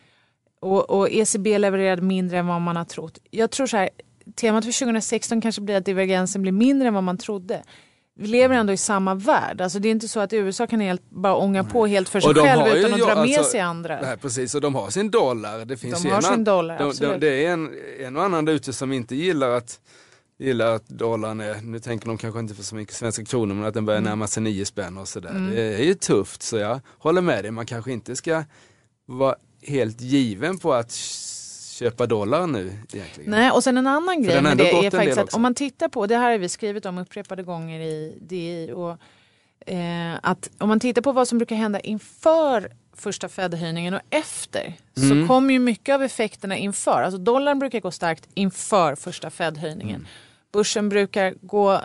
och, 0.60 0.90
och 0.90 1.10
ECB 1.10 1.58
levererade 1.58 2.02
mindre 2.02 2.38
än 2.38 2.46
vad 2.46 2.60
man 2.60 2.76
har 2.76 2.84
trott. 2.84 3.18
Jag 3.30 3.50
tror 3.50 3.66
så 3.66 3.76
här, 3.76 3.90
temat 4.34 4.64
för 4.64 4.72
2016 4.72 5.40
kanske 5.40 5.60
blir 5.60 5.76
att 5.76 5.84
divergensen 5.84 6.42
blir 6.42 6.52
mindre 6.52 6.88
än 6.88 6.94
vad 6.94 7.04
man 7.04 7.18
trodde 7.18 7.62
vi 8.16 8.26
lever 8.26 8.54
ändå 8.54 8.72
i 8.72 8.76
samma 8.76 9.14
värld. 9.14 9.60
Alltså 9.60 9.78
det 9.78 9.88
är 9.88 9.90
inte 9.90 10.08
så 10.08 10.20
att 10.20 10.32
USA 10.32 10.66
kan 10.66 10.80
helt, 10.80 11.10
bara 11.10 11.34
ånga 11.34 11.64
på 11.64 11.86
helt 11.86 12.08
för 12.08 12.20
sig 12.20 12.34
själv 12.34 12.76
utan 12.76 12.94
att 12.94 13.00
dra 13.00 13.06
med 13.06 13.38
alltså, 13.38 13.44
sig 13.44 13.60
andra. 13.60 14.00
Nej, 14.00 14.16
precis, 14.16 14.54
och 14.54 14.60
de 14.60 14.74
har 14.74 14.90
sin 14.90 15.10
dollar. 15.10 15.64
Det 15.64 15.76
finns 15.76 16.02
de 16.02 16.10
har 16.10 16.20
sin 16.20 16.44
dollar, 16.44 16.78
de, 16.78 16.92
de, 17.00 17.20
Det 17.20 17.46
är 17.46 17.52
en, 17.52 17.70
en 18.00 18.16
och 18.16 18.22
annan 18.22 18.48
ute 18.48 18.72
som 18.72 18.92
inte 18.92 19.16
gillar 19.16 19.50
att 19.50 19.80
gillar 20.38 20.74
att 20.74 20.88
dollarn 20.88 21.40
är, 21.40 21.62
nu 21.62 21.78
tänker 21.78 22.06
de 22.06 22.18
kanske 22.18 22.40
inte 22.40 22.54
för 22.54 22.62
så 22.62 22.74
mycket 22.74 22.94
svenska 22.94 23.24
kronor, 23.24 23.54
men 23.54 23.64
att 23.64 23.74
den 23.74 23.84
börjar 23.84 23.98
mm. 23.98 24.08
närma 24.10 24.26
sig 24.26 24.42
nio 24.42 24.64
spänn 24.64 24.98
och 24.98 25.08
sådär. 25.08 25.30
Mm. 25.30 25.50
Det 25.50 25.62
är 25.62 25.84
ju 25.84 25.94
tufft, 25.94 26.42
så 26.42 26.56
jag 26.56 26.80
håller 26.98 27.20
med 27.20 27.44
dig. 27.44 27.50
Man 27.50 27.66
kanske 27.66 27.92
inte 27.92 28.16
ska 28.16 28.44
vara 29.06 29.34
helt 29.62 30.00
given 30.00 30.58
på 30.58 30.74
att 30.74 30.90
köpa 31.74 32.06
dollar 32.06 32.46
nu 32.46 32.72
egentligen. 32.92 33.30
Nej, 33.30 33.50
och 33.50 33.64
sen 33.64 33.76
en 33.76 33.86
annan 33.86 34.22
grej 34.22 34.42
med 34.42 34.56
det 34.56 34.70
är 34.70 34.90
faktiskt 34.90 35.18
att 35.18 35.34
om 35.34 35.42
man 35.42 35.54
tittar 35.54 35.88
på, 35.88 36.06
det 36.06 36.16
här 36.16 36.30
har 36.30 36.38
vi 36.38 36.48
skrivit 36.48 36.86
om 36.86 36.98
upprepade 36.98 37.42
gånger 37.42 37.80
i 37.80 38.18
DI, 38.20 38.72
och, 38.72 38.90
eh, 39.72 40.14
att 40.22 40.50
om 40.58 40.68
man 40.68 40.80
tittar 40.80 41.02
på 41.02 41.12
vad 41.12 41.28
som 41.28 41.38
brukar 41.38 41.56
hända 41.56 41.80
inför 41.80 42.72
första 42.96 43.28
Fed-höjningen 43.28 43.94
och 43.94 44.00
efter 44.10 44.76
mm. 44.96 45.22
så 45.22 45.28
kommer 45.28 45.52
ju 45.52 45.58
mycket 45.58 45.94
av 45.94 46.02
effekterna 46.02 46.56
inför. 46.56 47.02
Alltså 47.02 47.18
dollarn 47.18 47.58
brukar 47.58 47.80
gå 47.80 47.90
starkt 47.90 48.28
inför 48.34 48.94
första 48.94 49.30
Fed-höjningen. 49.30 49.96
Mm. 49.96 50.06
Börsen 50.52 50.88
brukar 50.88 51.34
gå 51.40 51.80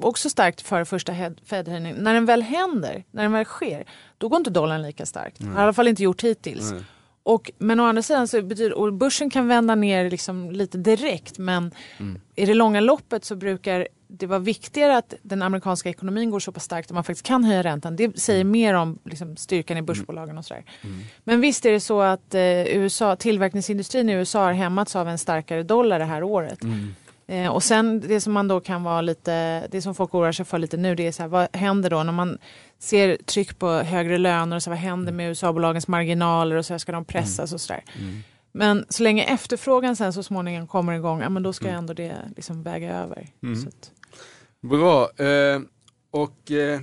också 0.00 0.30
starkt 0.30 0.60
före 0.60 0.84
första 0.84 1.12
Fed-höjningen. 1.44 1.96
När 1.96 2.14
den 2.14 2.26
väl 2.26 2.42
händer, 2.42 3.04
när 3.10 3.22
den 3.22 3.32
väl 3.32 3.44
sker, 3.44 3.84
då 4.18 4.28
går 4.28 4.36
inte 4.36 4.50
dollarn 4.50 4.82
lika 4.82 5.06
starkt. 5.06 5.40
Mm. 5.40 5.52
Har 5.52 5.60
i 5.60 5.64
alla 5.64 5.72
fall 5.72 5.88
inte 5.88 6.02
gjort 6.02 6.24
hittills. 6.24 6.70
Mm. 6.70 6.84
Och, 7.24 7.50
men 7.58 7.80
å 7.80 7.84
andra 7.84 8.02
sidan 8.02 8.28
så 8.28 8.42
betyder 8.42 8.72
och 8.72 8.92
börsen 8.92 9.30
kan 9.30 9.48
vända 9.48 9.74
ner 9.74 10.10
liksom 10.10 10.50
lite 10.50 10.78
direkt 10.78 11.38
men 11.38 11.70
mm. 11.98 12.20
i 12.34 12.46
det 12.46 12.54
långa 12.54 12.80
loppet 12.80 13.24
så 13.24 13.36
brukar 13.36 13.88
det 14.18 14.26
vara 14.26 14.38
viktigare 14.38 14.96
att 14.96 15.14
den 15.22 15.42
amerikanska 15.42 15.88
ekonomin 15.88 16.30
går 16.30 16.40
så 16.40 16.52
pass 16.52 16.64
starkt 16.64 16.90
att 16.90 16.94
man 16.94 17.04
faktiskt 17.04 17.26
kan 17.26 17.44
höja 17.44 17.62
räntan. 17.62 17.96
Det 17.96 18.20
säger 18.20 18.40
mm. 18.40 18.50
mer 18.50 18.74
om 18.74 18.98
liksom, 19.04 19.36
styrkan 19.36 19.76
i 19.76 19.82
börsbolagen 19.82 20.38
och 20.38 20.44
sådär. 20.44 20.64
Mm. 20.82 20.96
Men 21.24 21.40
visst 21.40 21.66
är 21.66 21.72
det 21.72 21.80
så 21.80 22.00
att 22.00 22.34
eh, 22.34 22.66
USA, 22.76 23.16
tillverkningsindustrin 23.16 24.08
i 24.08 24.12
USA 24.12 24.44
har 24.44 24.52
hämmats 24.52 24.96
av 24.96 25.08
en 25.08 25.18
starkare 25.18 25.62
dollar 25.62 25.98
det 25.98 26.04
här 26.04 26.22
året. 26.22 26.62
Mm. 26.62 26.94
Eh, 27.32 27.48
och 27.48 27.62
sen 27.62 28.00
det 28.00 28.20
som 28.20 28.32
man 28.32 28.48
då 28.48 28.60
kan 28.60 28.82
vara 28.82 29.00
lite, 29.00 29.66
det 29.70 29.82
som 29.82 29.94
folk 29.94 30.14
oroar 30.14 30.32
sig 30.32 30.44
för 30.44 30.58
lite 30.58 30.76
nu 30.76 30.94
det 30.94 31.06
är 31.06 31.12
så 31.12 31.22
här, 31.22 31.28
vad 31.28 31.56
händer 31.56 31.90
då 31.90 32.02
när 32.02 32.12
man 32.12 32.38
ser 32.78 33.16
tryck 33.16 33.58
på 33.58 33.68
högre 33.70 34.18
löner 34.18 34.56
och 34.56 34.62
så 34.62 34.70
vad 34.70 34.78
händer 34.78 35.12
med 35.12 35.28
USA-bolagens 35.28 35.88
marginaler 35.88 36.56
och 36.56 36.66
så 36.66 36.72
här, 36.72 36.78
ska 36.78 36.92
de 36.92 37.04
pressas 37.04 37.50
mm. 37.50 37.54
och 37.54 37.60
sådär. 37.60 37.84
Mm. 38.00 38.22
Men 38.52 38.86
så 38.88 39.02
länge 39.02 39.24
efterfrågan 39.24 39.96
sen 39.96 40.12
så 40.12 40.22
småningom 40.22 40.66
kommer 40.66 40.92
igång, 40.92 41.20
ja 41.20 41.28
men 41.28 41.42
då 41.42 41.52
ska 41.52 41.64
mm. 41.64 41.78
ändå 41.78 41.94
det 41.94 42.16
liksom 42.36 42.62
väga 42.62 42.98
över. 42.98 43.28
Mm. 43.42 43.68
Att... 43.68 43.90
Bra, 44.60 45.10
eh, 45.26 45.60
och 46.10 46.50
eh, 46.50 46.80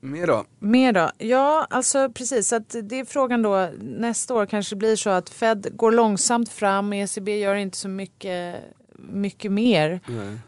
mer 0.00 0.26
då? 0.26 0.44
Mer 0.58 0.92
då? 0.92 1.10
Ja, 1.18 1.66
alltså 1.70 2.08
precis. 2.08 2.48
Så 2.48 2.56
att 2.56 2.76
det 2.82 3.00
är 3.00 3.04
frågan 3.04 3.42
då, 3.42 3.68
nästa 3.80 4.34
år 4.34 4.46
kanske 4.46 4.74
det 4.74 4.78
blir 4.78 4.96
så 4.96 5.10
att 5.10 5.28
Fed 5.28 5.66
går 5.72 5.92
långsamt 5.92 6.48
fram, 6.48 6.92
ECB 6.92 7.38
gör 7.38 7.54
inte 7.54 7.76
så 7.76 7.88
mycket 7.88 8.64
mycket 9.12 9.52
mer. 9.52 10.00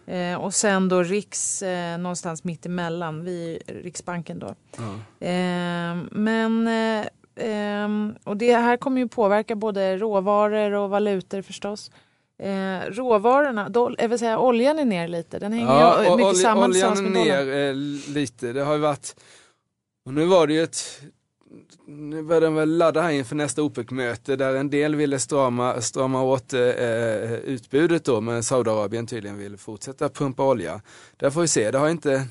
Eh, 0.07 0.35
och 0.35 0.55
sen 0.55 0.89
då 0.89 1.03
Riks 1.03 1.63
eh, 1.63 1.99
någonstans 1.99 2.45
mitt 2.45 2.67
emellan, 2.67 3.25
vi, 3.25 3.63
Riksbanken 3.67 4.39
då. 4.39 4.55
Ja. 4.77 5.27
Eh, 5.27 5.97
men 6.11 6.67
eh, 6.67 7.07
ehm, 7.37 8.15
och 8.25 8.37
det 8.37 8.57
här 8.57 8.77
kommer 8.77 9.01
ju 9.01 9.09
påverka 9.09 9.55
både 9.55 9.97
råvaror 9.97 10.73
och 10.73 10.91
valutor 10.91 11.43
förstås. 11.43 11.91
Eh, 12.43 12.91
råvarorna, 12.91 13.69
då, 13.69 13.95
jag 13.99 14.09
vill 14.09 14.19
säga 14.19 14.39
oljan 14.39 14.79
är 14.79 14.85
ner 14.85 15.09
lite. 15.09 15.39
Den 15.39 15.53
hänger 15.53 15.67
ja, 15.67 16.05
ju 16.05 16.11
mycket 16.11 16.27
olj, 16.27 16.37
samman 16.37 16.71
Oljan 16.71 17.07
är 17.07 17.11
ner 17.11 17.69
eh, 17.71 17.75
lite. 18.15 18.53
Det 18.53 18.63
har 18.63 18.73
ju 18.75 18.81
varit, 18.81 19.17
och 20.07 20.15
nu 20.15 20.25
var 20.25 20.47
det 20.47 20.53
ju 20.53 20.63
ett 20.63 21.03
nu 21.87 22.23
börjar 22.23 22.41
den 22.41 22.55
väl 22.55 22.77
ladda 22.77 23.03
här 23.03 23.11
inför 23.11 23.37
nästa 23.37 23.63
OPEC-möte 23.63 24.37
där 24.37 24.55
en 24.55 24.71
del 24.71 24.97
ville 24.97 25.19
strama, 25.19 25.81
strama 25.81 26.23
åt 26.23 26.53
eh, 26.53 27.33
utbudet 27.33 28.05
då 28.05 28.21
men 28.21 28.43
Saudiarabien 28.43 29.07
tydligen 29.07 29.39
vill 29.39 29.57
fortsätta 29.57 30.09
pumpa 30.09 30.45
olja. 30.45 30.81
Där 31.17 31.31
får 31.31 31.41
vi 31.41 31.49
se, 31.49 31.71
det 31.71 31.79
har 31.79 31.89
inte 31.89 32.27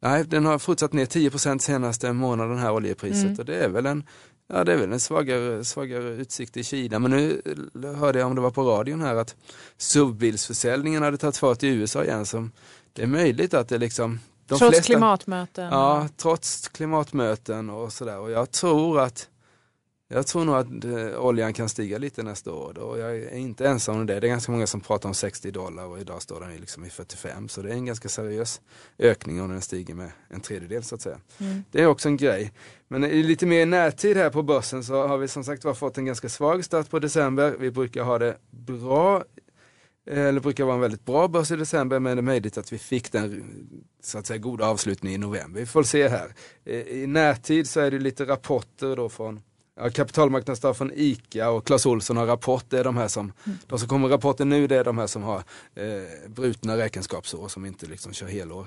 Nej, 0.00 0.24
den 0.24 0.44
har 0.44 0.58
fortsatt 0.58 0.92
ner 0.92 1.06
10% 1.06 1.58
senaste 1.58 2.12
månaden 2.12 2.58
här 2.58 2.72
oljepriset 2.72 3.24
mm. 3.24 3.38
och 3.38 3.44
det 3.44 3.56
är 3.56 3.68
väl 3.68 3.86
en 3.86 4.04
Ja 4.52 4.64
det 4.64 4.72
är 4.72 4.76
väl 4.76 4.92
en 4.92 5.00
svagare, 5.00 5.64
svagare 5.64 6.08
utsikt 6.08 6.56
i 6.56 6.64
Kina 6.64 6.98
men 6.98 7.10
nu 7.10 7.42
hörde 7.96 8.18
jag 8.18 8.28
om 8.28 8.34
det 8.34 8.40
var 8.40 8.50
på 8.50 8.62
radion 8.62 9.00
här 9.00 9.14
att 9.14 9.36
SUV-bilsförsäljningen 9.76 11.02
hade 11.02 11.16
tagit 11.16 11.36
fart 11.36 11.62
i 11.62 11.68
USA 11.68 12.04
igen. 12.04 12.26
Som, 12.26 12.52
det 12.92 13.02
är 13.02 13.06
möjligt 13.06 13.54
att 13.54 13.68
det 13.68 13.78
liksom 13.78 14.10
de 14.10 14.18
trots 14.48 14.68
flesta, 14.68 14.82
klimatmöten? 14.82 15.68
Ja, 15.72 16.08
trots 16.16 16.68
klimatmöten 16.68 17.70
och 17.70 17.92
sådär. 17.92 18.18
Och 18.18 18.30
jag 18.30 18.50
tror 18.50 19.00
att 19.00 19.28
jag 20.10 20.26
tror 20.26 20.44
nog 20.44 20.54
att 20.54 20.84
eh, 20.84 21.20
oljan 21.20 21.52
kan 21.52 21.68
stiga 21.68 21.98
lite 21.98 22.22
nästa 22.22 22.52
år 22.52 22.78
och 22.78 22.98
jag 22.98 23.16
är 23.16 23.36
inte 23.36 23.68
ensam 23.68 23.96
om 23.96 24.06
det. 24.06 24.20
Det 24.20 24.26
är 24.26 24.28
ganska 24.28 24.52
många 24.52 24.66
som 24.66 24.80
pratar 24.80 25.08
om 25.08 25.14
60 25.14 25.50
dollar 25.50 25.86
och 25.86 26.00
idag 26.00 26.22
står 26.22 26.40
den 26.40 26.56
liksom 26.56 26.84
i 26.84 26.90
45 26.90 27.48
så 27.48 27.62
det 27.62 27.68
är 27.68 27.74
en 27.74 27.86
ganska 27.86 28.08
seriös 28.08 28.60
ökning 28.98 29.42
om 29.42 29.50
den 29.50 29.60
stiger 29.60 29.94
med 29.94 30.10
en 30.28 30.40
tredjedel 30.40 30.82
så 30.82 30.94
att 30.94 31.00
säga. 31.00 31.18
Mm. 31.38 31.64
Det 31.70 31.82
är 31.82 31.86
också 31.86 32.08
en 32.08 32.16
grej. 32.16 32.52
Men 32.88 33.04
i 33.04 33.22
lite 33.22 33.46
mer 33.46 33.66
närtid 33.66 34.16
här 34.16 34.30
på 34.30 34.42
börsen 34.42 34.84
så 34.84 35.06
har 35.06 35.18
vi 35.18 35.28
som 35.28 35.44
sagt 35.44 35.64
var 35.64 35.74
fått 35.74 35.98
en 35.98 36.04
ganska 36.04 36.28
svag 36.28 36.64
start 36.64 36.90
på 36.90 36.98
december. 36.98 37.56
Vi 37.58 37.70
brukar 37.70 38.02
ha 38.02 38.18
det 38.18 38.36
bra 38.50 39.24
eller 40.10 40.32
eh, 40.32 40.40
brukar 40.40 40.64
vara 40.64 40.74
en 40.74 40.80
väldigt 40.80 41.04
bra 41.04 41.28
börs 41.28 41.50
i 41.50 41.56
december 41.56 41.98
men 41.98 42.16
det 42.16 42.20
är 42.20 42.22
möjligt 42.22 42.58
att 42.58 42.72
vi 42.72 42.78
fick 42.78 43.12
den 43.12 43.44
så 44.02 44.18
att 44.18 44.26
säga 44.26 44.38
goda 44.38 44.66
avslutningen 44.66 45.22
i 45.22 45.26
november. 45.26 45.60
Vi 45.60 45.66
får 45.66 45.82
se 45.82 46.08
här. 46.08 46.34
Eh, 46.64 46.80
I 46.80 47.06
närtid 47.06 47.68
så 47.68 47.80
är 47.80 47.90
det 47.90 47.98
lite 47.98 48.24
rapporter 48.24 48.96
då 48.96 49.08
från 49.08 49.40
ja, 49.76 49.90
kapitalmarknadsdag 49.90 50.76
från 50.76 50.92
ICA 50.94 51.50
och 51.50 51.66
Clas 51.66 51.86
Olsson 51.86 52.16
har 52.16 52.26
rapport. 52.26 52.64
Det 52.68 52.78
är 52.78 52.84
de 52.84 52.96
här 52.96 53.08
som, 53.08 53.32
mm. 53.46 53.58
de 53.66 53.78
som 53.78 53.88
kommer 53.88 54.08
rapporter 54.08 54.44
nu 54.44 54.66
det 54.66 54.76
är 54.76 54.84
de 54.84 54.98
här 54.98 55.06
som 55.06 55.22
har 55.22 55.42
eh, 55.74 56.28
brutna 56.28 56.76
räkenskapsår 56.76 57.48
som 57.48 57.66
inte 57.66 57.86
liksom 57.86 58.12
kör 58.12 58.26
helår. 58.26 58.66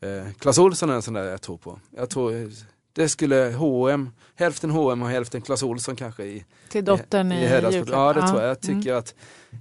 Eh, 0.00 0.32
Clas 0.38 0.58
Olsson 0.58 0.90
är 0.90 0.94
en 0.94 1.02
sån 1.02 1.14
där 1.14 1.24
jag 1.24 1.42
tror 1.42 1.58
på. 1.58 1.80
Jag 1.96 2.10
tror 2.10 2.52
det 2.98 3.08
skulle 3.08 3.54
H&M, 3.56 4.10
hälften 4.34 4.70
H&M 4.70 5.02
och 5.02 5.08
hälften 5.08 5.40
Clas 5.40 5.62
Ohlson 5.62 5.96
kanske 5.96 6.24
i, 6.24 6.44
Till 6.68 6.84
dottern 6.84 7.32
i, 7.32 7.42
i 7.44 7.46
Heddas- 7.46 7.72
julklapp. 7.74 8.16
Ja 8.16 8.20
det 8.22 8.28
tror 8.28 8.40
jag. 8.42 8.50
Jag 8.50 8.64
Mm. 8.68 8.80
tycker, 8.80 8.94
att, 8.94 9.14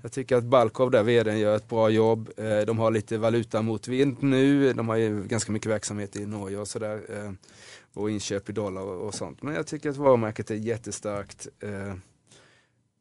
jag 0.03 0.11
tycker 0.11 0.35
att 0.35 0.43
Balkov 0.43 0.91
där, 0.91 1.03
vdn, 1.03 1.39
gör 1.39 1.55
ett 1.55 1.69
bra 1.69 1.89
jobb. 1.89 2.29
Eh, 2.37 2.59
De 2.59 2.79
har 2.79 2.91
lite 2.91 3.17
valuta 3.17 3.61
mot 3.61 3.87
vind 3.87 4.17
nu. 4.23 4.73
De 4.73 4.89
har 4.89 4.95
ju 4.95 5.23
ganska 5.23 5.51
mycket 5.51 5.71
verksamhet 5.71 6.15
i 6.15 6.25
Norge 6.25 6.57
och 6.57 6.67
sådär. 6.67 7.01
eh, 7.09 7.31
Och 7.93 8.11
inköp 8.11 8.49
i 8.49 8.53
dollar 8.53 8.81
och 8.81 9.07
och 9.07 9.13
sånt. 9.13 9.41
Men 9.43 9.53
jag 9.55 9.67
tycker 9.67 9.89
att 9.89 9.97
varumärket 9.97 10.51
är 10.51 10.55
jättestarkt. 10.55 11.47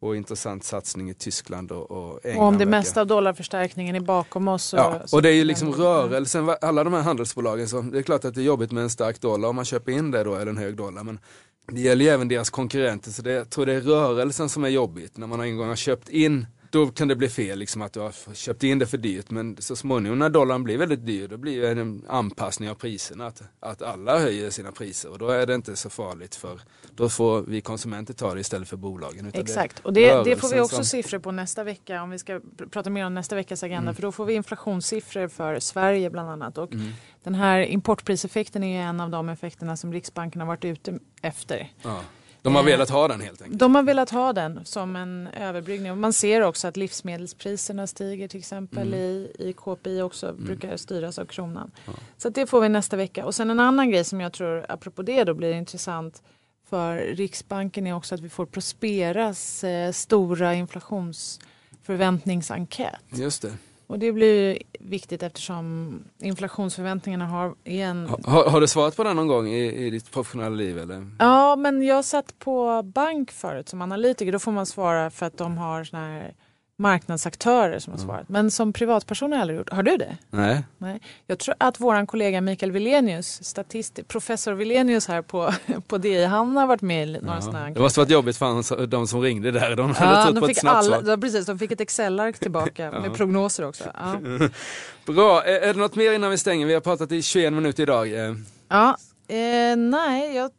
Och 0.01 0.17
intressant 0.17 0.65
satsning 0.65 1.11
i 1.11 1.15
Tyskland 1.15 1.73
och, 1.73 1.91
och 1.91 2.27
England. 2.27 2.43
Och 2.43 2.49
om 2.49 2.59
det 2.59 2.67
mesta 2.67 3.01
av 3.01 3.07
dollarförstärkningen 3.07 3.97
är 3.97 4.01
bakom 4.01 4.49
oss. 4.49 4.65
Så, 4.65 4.77
Ja, 4.77 5.01
och 5.13 5.23
det 5.23 5.29
är 5.29 5.33
ju 5.33 5.45
liksom 5.45 5.73
rörelsen, 5.73 6.51
alla 6.61 6.85
de 6.85 6.93
här 6.93 7.03
handelsbolagen, 7.03 7.69
så 7.69 7.81
det 7.81 7.99
är 7.99 8.03
klart 8.03 8.25
att 8.25 8.35
det 8.35 8.41
är 8.41 8.45
jobbigt 8.45 8.73
med 8.73 8.83
en 8.83 8.91
stark 8.91 9.21
dollar 9.21 9.49
om 9.49 9.57
man 9.57 9.65
köper 9.65 9.93
in 9.93 10.11
det 10.11 10.25
då, 10.25 10.35
eller 10.35 10.47
en 10.47 10.57
hög 10.57 10.77
dollar. 10.77 11.05
Men 11.05 11.19
det 11.73 11.81
gäller 11.81 12.05
ju 12.05 12.11
även 12.11 12.29
deras 12.29 12.51
konkurrenter, 12.51 13.11
så 13.11 13.23
det, 13.23 13.33
jag 13.33 13.51
tror 13.51 13.67
det 13.67 13.73
är 13.73 13.81
rörelsen 13.81 14.49
som 14.49 14.65
är 14.65 14.69
jobbigt. 14.69 15.17
När 15.17 15.27
man 15.27 15.41
en 15.41 15.57
gång 15.57 15.69
har 15.69 15.77
köpt 15.77 16.09
in, 16.09 16.47
då 16.71 16.87
kan 16.87 17.09
det 17.09 17.17
bli 17.17 17.29
fel, 17.29 17.59
liksom 17.59 17.83
att 17.83 17.93
du 17.93 18.01
har 18.01 18.35
köpt 18.35 18.63
in 18.63 18.79
det 18.79 18.87
för 18.87 18.99
dyrt. 18.99 19.31
Men 19.31 19.57
så 19.59 19.77
småningom 19.77 20.19
när 20.19 20.29
dollarn 20.31 20.65
blir 20.65 20.79
väldigt 20.79 21.07
dyr, 21.07 21.29
då 21.29 21.37
blir 21.37 21.61
det 21.63 21.81
en 21.81 22.05
anpassning 22.09 22.71
av 22.71 22.75
priserna. 22.75 23.27
Att, 23.27 23.43
att 23.61 23.83
alla 23.83 24.19
höjer 24.19 24.51
sina 24.51 24.73
priser 24.73 25.11
och 25.11 25.19
då 25.19 25.29
är 25.29 25.47
det 25.47 25.55
inte 25.55 25.77
så 25.77 25.91
farligt 25.91 26.35
för, 26.35 26.61
då 26.95 27.09
får 27.09 27.43
vi 27.43 27.61
konsumenter 27.61 28.15
ta 28.15 28.35
det 28.35 28.41
istället 28.41 28.69
för 28.69 28.77
bolagen. 28.77 29.31
Exakt, 29.35 29.79
och 29.79 29.93
det, 29.93 30.25
det 30.25 30.37
får 30.37 30.55
vi 30.55 30.61
också 30.61 30.77
som- 30.77 30.85
siffror 30.85 31.19
på 31.19 31.33
nästa 31.33 31.65
vecka 31.65 32.03
om 32.03 32.11
vi 32.11 32.19
ska 32.19 32.35
pr- 32.35 32.69
prata 32.69 32.91
mer 32.91 33.07
om 33.07 33.15
nästa 33.15 33.35
veckas 33.37 33.63
agenda. 33.63 33.83
Mm. 33.83 33.95
För 33.95 34.03
då 34.03 34.13
får 34.13 34.25
vi 34.25 34.35
inflationssiffror 34.35 35.29
för 35.29 35.61
Sverige 35.61 36.11
bland 36.11 36.31
annat. 36.31 36.59
Och 36.59 36.73
Mm. 36.73 36.89
den 37.23 37.35
här 37.35 37.61
importpriseffekten 37.61 38.65
är 38.65 38.83
en 38.83 39.01
av 39.01 39.11
de 39.11 39.29
effekterna 39.29 39.77
som 39.77 39.93
Riksbanken 39.93 40.41
har 40.41 40.49
varit 40.49 40.65
ute 40.65 40.99
efter. 41.23 41.73
Ja. 41.83 42.01
De 42.47 42.55
har 42.55 42.63
Eh, 42.63 42.67
velat 42.67 42.91
ha 42.91 43.09
den 43.09 43.21
helt 43.21 43.43
enkelt. 43.43 43.59
De 43.61 43.75
har 43.75 43.83
velat 43.83 44.11
ha 44.11 44.33
den 44.33 44.65
som 44.65 44.97
en 44.97 45.27
överbryggning. 45.27 46.01
Man 46.01 46.13
ser 46.13 46.41
också 46.41 46.69
att 46.69 46.77
livsmedelspriserna 46.77 47.87
stiger 47.87 48.29
till 48.29 48.39
exempel 48.39 48.89
Mm. 48.89 49.01
i, 49.01 49.33
i 49.39 49.53
KPI 49.53 50.03
också 50.03 50.33
brukar 50.33 50.77
styras 50.77 51.19
av 51.19 51.25
kronan. 51.25 51.71
Ja. 51.87 51.93
Så 52.17 52.29
det 52.29 52.47
får 52.47 52.61
vi 52.61 52.69
nästa 52.69 52.97
vecka. 52.97 53.25
Och 53.25 53.35
sen 53.35 53.51
en 53.51 53.61
annan 53.61 53.91
grej 53.91 54.05
som 54.05 54.21
jag 54.21 54.33
tror, 54.33 54.67
apropå 54.69 55.03
det 55.03 55.25
då, 55.25 55.35
blir 55.35 55.53
intressant 55.53 56.23
för 56.69 56.97
Riksbanken 56.99 57.87
är 57.87 57.95
också 57.95 58.15
att 58.15 58.21
vi 58.21 58.29
får 58.29 58.47
Prosperas 58.47 59.65
eh, 59.65 59.93
stora 59.93 60.55
inflationsförväntningsenkät. 60.55 63.01
Just 63.13 63.43
det. 63.43 63.53
Och 63.87 63.99
det 63.99 64.13
blir 64.13 64.59
viktigt 64.81 65.23
eftersom 65.23 65.99
inflationsförväntningarna 66.19 67.27
har 67.27 67.55
en 67.65 68.07
Ha- 68.07 68.19
Har, 68.25 68.51
har 68.51 68.61
du 68.61 68.69
svarat 68.69 68.97
på 68.97 69.05
den 69.05 69.17
någon 69.17 69.27
gång 69.27 69.49
i, 69.49 69.87
i 69.87 69.91
ditt 69.91 70.11
professionella 70.13 70.57
liv? 70.57 70.79
Eller? 70.79 71.11
Ja, 71.19 71.57
men 71.57 71.83
jag 71.83 72.05
satt 72.05 72.39
på 72.39 72.83
bank 72.83 73.31
förut 73.31 73.69
som 73.69 73.83
analytiker. 73.83 74.33
Då 74.33 74.39
får 74.39 74.53
man 74.53 74.67
svara 74.67 75.11
för 75.11 75.27
att 75.27 75.39
de 75.39 75.59
har 75.59 75.85
såna 75.85 76.07
här 76.09 76.35
marknadsaktörer 76.79 77.79
som 77.79 77.93
har 77.93 78.01
svarat. 78.01 78.29
Men 78.29 78.51
som 78.51 78.73
privatperson 78.73 79.33
har 79.33 79.37
jag 79.39 79.43
aldrig 79.43 79.59
gjort. 79.59 79.73
Har 79.73 79.83
du 79.83 79.97
det? 79.97 80.17
Nej. 80.31 80.65
Nej. 80.79 81.01
Jag 81.27 81.39
tror 81.39 81.55
att 81.59 81.81
våran 81.81 82.07
kollega 82.07 82.41
Mikael 82.41 82.73
Wilenius, 82.73 83.45
statist, 83.45 84.01
professor 84.09 84.53
Wilenius 84.53 85.09
här 85.09 85.23
på, 85.23 85.53
på 85.89 85.99
DI, 85.99 86.25
han 86.25 86.57
har 86.57 86.67
varit 86.67 86.83
med 86.83 87.09
i 87.09 87.13
några 87.13 87.35
Ja. 87.35 87.41
sådana 87.41 87.71
Det 87.71 87.81
måste 87.81 88.01
varit 88.01 88.11
jobbigt 88.11 88.37
för 88.37 88.87
de 88.87 89.07
som 89.07 89.21
ringde 89.23 89.51
där. 89.51 89.77
De 89.77 89.95
hade 89.95 90.13
Ja, 90.19 90.25
trott 90.25 90.35
de 90.35 90.41
på 90.41 90.47
ett 90.47 90.51
fick, 90.51 90.59
snabbt 90.61 90.77
alla, 90.77 91.03
ja, 91.11 91.17
precis, 91.17 91.47
de 91.47 91.59
fick 91.59 91.73
ett 91.73 91.81
Excel-ark 91.81 92.39
tillbaka 92.39 92.85
Ja. 92.93 93.01
med 93.01 93.15
prognoser 93.15 93.65
också. 93.69 93.85
Ja. 93.95 94.17
Bra, 95.13 95.45
är, 95.45 95.61
är 95.61 95.75
det 95.75 95.81
något 95.81 95.95
mer 95.97 96.13
innan 96.13 96.31
vi 96.31 96.39
stänger? 96.39 96.67
Vi 96.67 96.75
har 96.75 96.81
pratat 96.81 97.13
i 97.13 97.23
21 97.23 97.53
minuter 97.53 97.83
idag. 97.83 98.13
Eh, 98.29 98.35
Ja, 98.69 98.97
eh, 99.29 99.77
nej, 99.77 100.37
jag, 100.37 100.51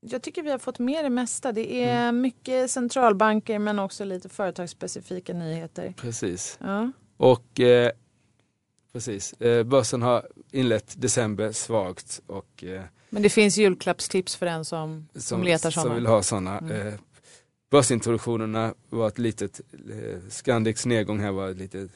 jag 0.00 0.22
tycker 0.22 0.42
vi 0.42 0.50
har 0.50 0.58
fått 0.58 0.78
med 0.78 1.04
det 1.04 1.10
mesta. 1.10 1.52
Det 1.52 1.82
är 1.84 2.02
Mm. 2.08 2.20
mycket 2.20 2.70
centralbanker 2.70 3.58
men 3.58 3.78
också 3.78 4.04
lite 4.04 4.28
företagsspecifika 4.28 5.32
nyheter. 5.34 5.94
Precis. 5.96 6.58
Ja. 6.60 6.92
Och 7.16 7.60
eh, 7.60 7.90
precis, 8.92 9.32
eh, 9.32 9.64
börsen 9.64 10.02
har 10.02 10.26
inlett 10.50 10.94
december 11.00 11.52
svagt 11.52 12.20
och 12.26 12.64
eh, 12.64 12.82
Men 13.10 13.22
det 13.22 13.28
finns 13.30 13.56
julklappstips 13.58 14.36
för 14.36 14.46
den 14.46 14.64
som, 14.64 15.08
som, 15.12 15.20
som, 15.20 15.42
letar 15.42 15.70
som 15.70 15.82
sådana. 15.82 15.94
vill 15.94 16.06
ha 16.06 16.22
sådana. 16.22 16.58
Mm. 16.58 16.86
Eh, 16.86 16.94
börsintroduktionerna 17.70 18.74
var 18.90 19.08
ett 19.08 19.18
litet, 19.18 19.60
eh, 19.90 20.18
Scandics 20.28 20.86
nedgång 20.86 21.20
här 21.20 21.32
var 21.32 21.48
ett 21.50 21.56
litet 21.56 21.90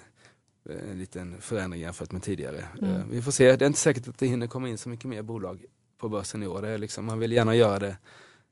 eh, 0.70 0.90
en 0.90 0.98
liten 0.98 1.40
förändring 1.40 1.80
jämfört 1.82 2.12
med 2.12 2.22
tidigare. 2.22 2.64
Mm. 2.82 3.10
Vi 3.10 3.22
får 3.22 3.32
se, 3.32 3.56
det 3.56 3.64
är 3.64 3.66
inte 3.66 3.78
säkert 3.78 4.08
att 4.08 4.18
det 4.18 4.26
hinner 4.26 4.46
komma 4.46 4.68
in 4.68 4.78
så 4.78 4.88
mycket 4.88 5.04
mer 5.04 5.22
bolag 5.22 5.64
på 5.98 6.08
börsen 6.08 6.42
i 6.42 6.46
år. 6.46 6.66
Är 6.66 6.78
liksom, 6.78 7.04
man 7.04 7.18
vill 7.18 7.32
gärna 7.32 7.54
göra 7.54 7.78
det 7.78 7.96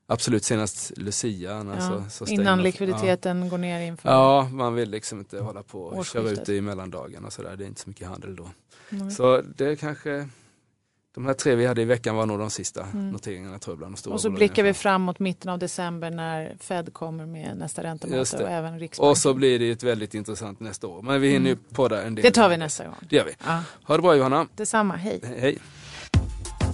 absolut 0.07 0.44
senast 0.44 0.92
Lucia. 0.98 1.64
Ja, 1.81 1.81
så, 2.11 2.24
så 2.26 2.33
Innan 2.33 2.62
likviditeten 2.62 3.48
går 3.48 3.59
ner 3.59 3.81
inför. 3.81 4.09
Ja. 4.09 4.37
ja, 4.44 4.48
man 4.48 4.74
vill 4.74 4.90
liksom 4.90 5.18
inte 5.18 5.40
hålla 5.40 5.62
på 5.62 5.83
och 5.83 6.07
köra 6.07 6.31
ut 6.31 6.44
det 6.46 6.55
i 6.57 6.61
mellandagarna 6.61 7.26
och 7.26 7.33
sådär. 7.33 7.57
Det 7.57 7.64
är 7.64 7.68
inte 7.68 7.81
så 7.81 7.88
mycket 7.88 8.09
handel 8.09 8.37
då. 8.37 8.50
Mm. 8.90 9.11
Så 9.11 9.40
det 9.57 9.76
kanske, 9.76 10.28
de 11.14 11.26
här 11.26 11.35
tre 11.35 11.55
vi 11.55 11.66
hade 11.66 11.83
i 11.83 11.85
veckan 11.85 12.16
var 12.16 12.26
nog 12.26 12.38
de 12.38 12.50
sista 12.50 12.83
Mm. 12.92 13.11
noteringarna 13.11 13.59
tror 13.59 13.72
jag 13.72 13.78
bland 13.78 13.94
de 13.94 13.98
stora 13.98 14.14
Och 14.14 14.20
så 14.20 14.28
bolagen. 14.28 14.38
blickar 14.38 14.62
vi 14.62 14.74
fram 14.74 15.02
mot 15.02 15.18
mitten 15.18 15.50
av 15.50 15.59
december 15.59 16.11
när 16.11 16.57
Fed 16.61 16.92
kommer 16.92 17.26
med 17.26 17.57
nästa 17.57 17.83
räntemöte 17.83 18.44
och 18.44 18.50
även 18.50 18.78
Riksbanken. 18.78 19.11
Och 19.11 19.18
så 19.18 19.35
blir 19.35 19.59
det 19.59 19.70
ett 19.70 19.83
väldigt 19.83 20.14
intressant 20.14 20.61
nästa 20.61 20.87
år. 20.87 21.02
Men 21.02 21.20
vi 21.20 21.31
hinner 21.31 21.50
ju 21.50 21.57
podda 21.57 22.02
en 22.02 22.14
del. 22.14 22.22
Det 22.22 22.31
tar 22.31 22.48
vi 22.48 22.57
nästa 22.57 22.85
gång. 22.87 22.96
Det 23.11 23.16
gör 23.16 23.24
vi. 23.24 23.33
Ja, 23.46 23.62
Ha 23.85 23.96
det 23.96 24.02
bra 24.02 24.16
Johanna. 24.16 24.46
detsamma, 24.57 24.96
hej. 24.96 25.20
Hej. 25.38 25.59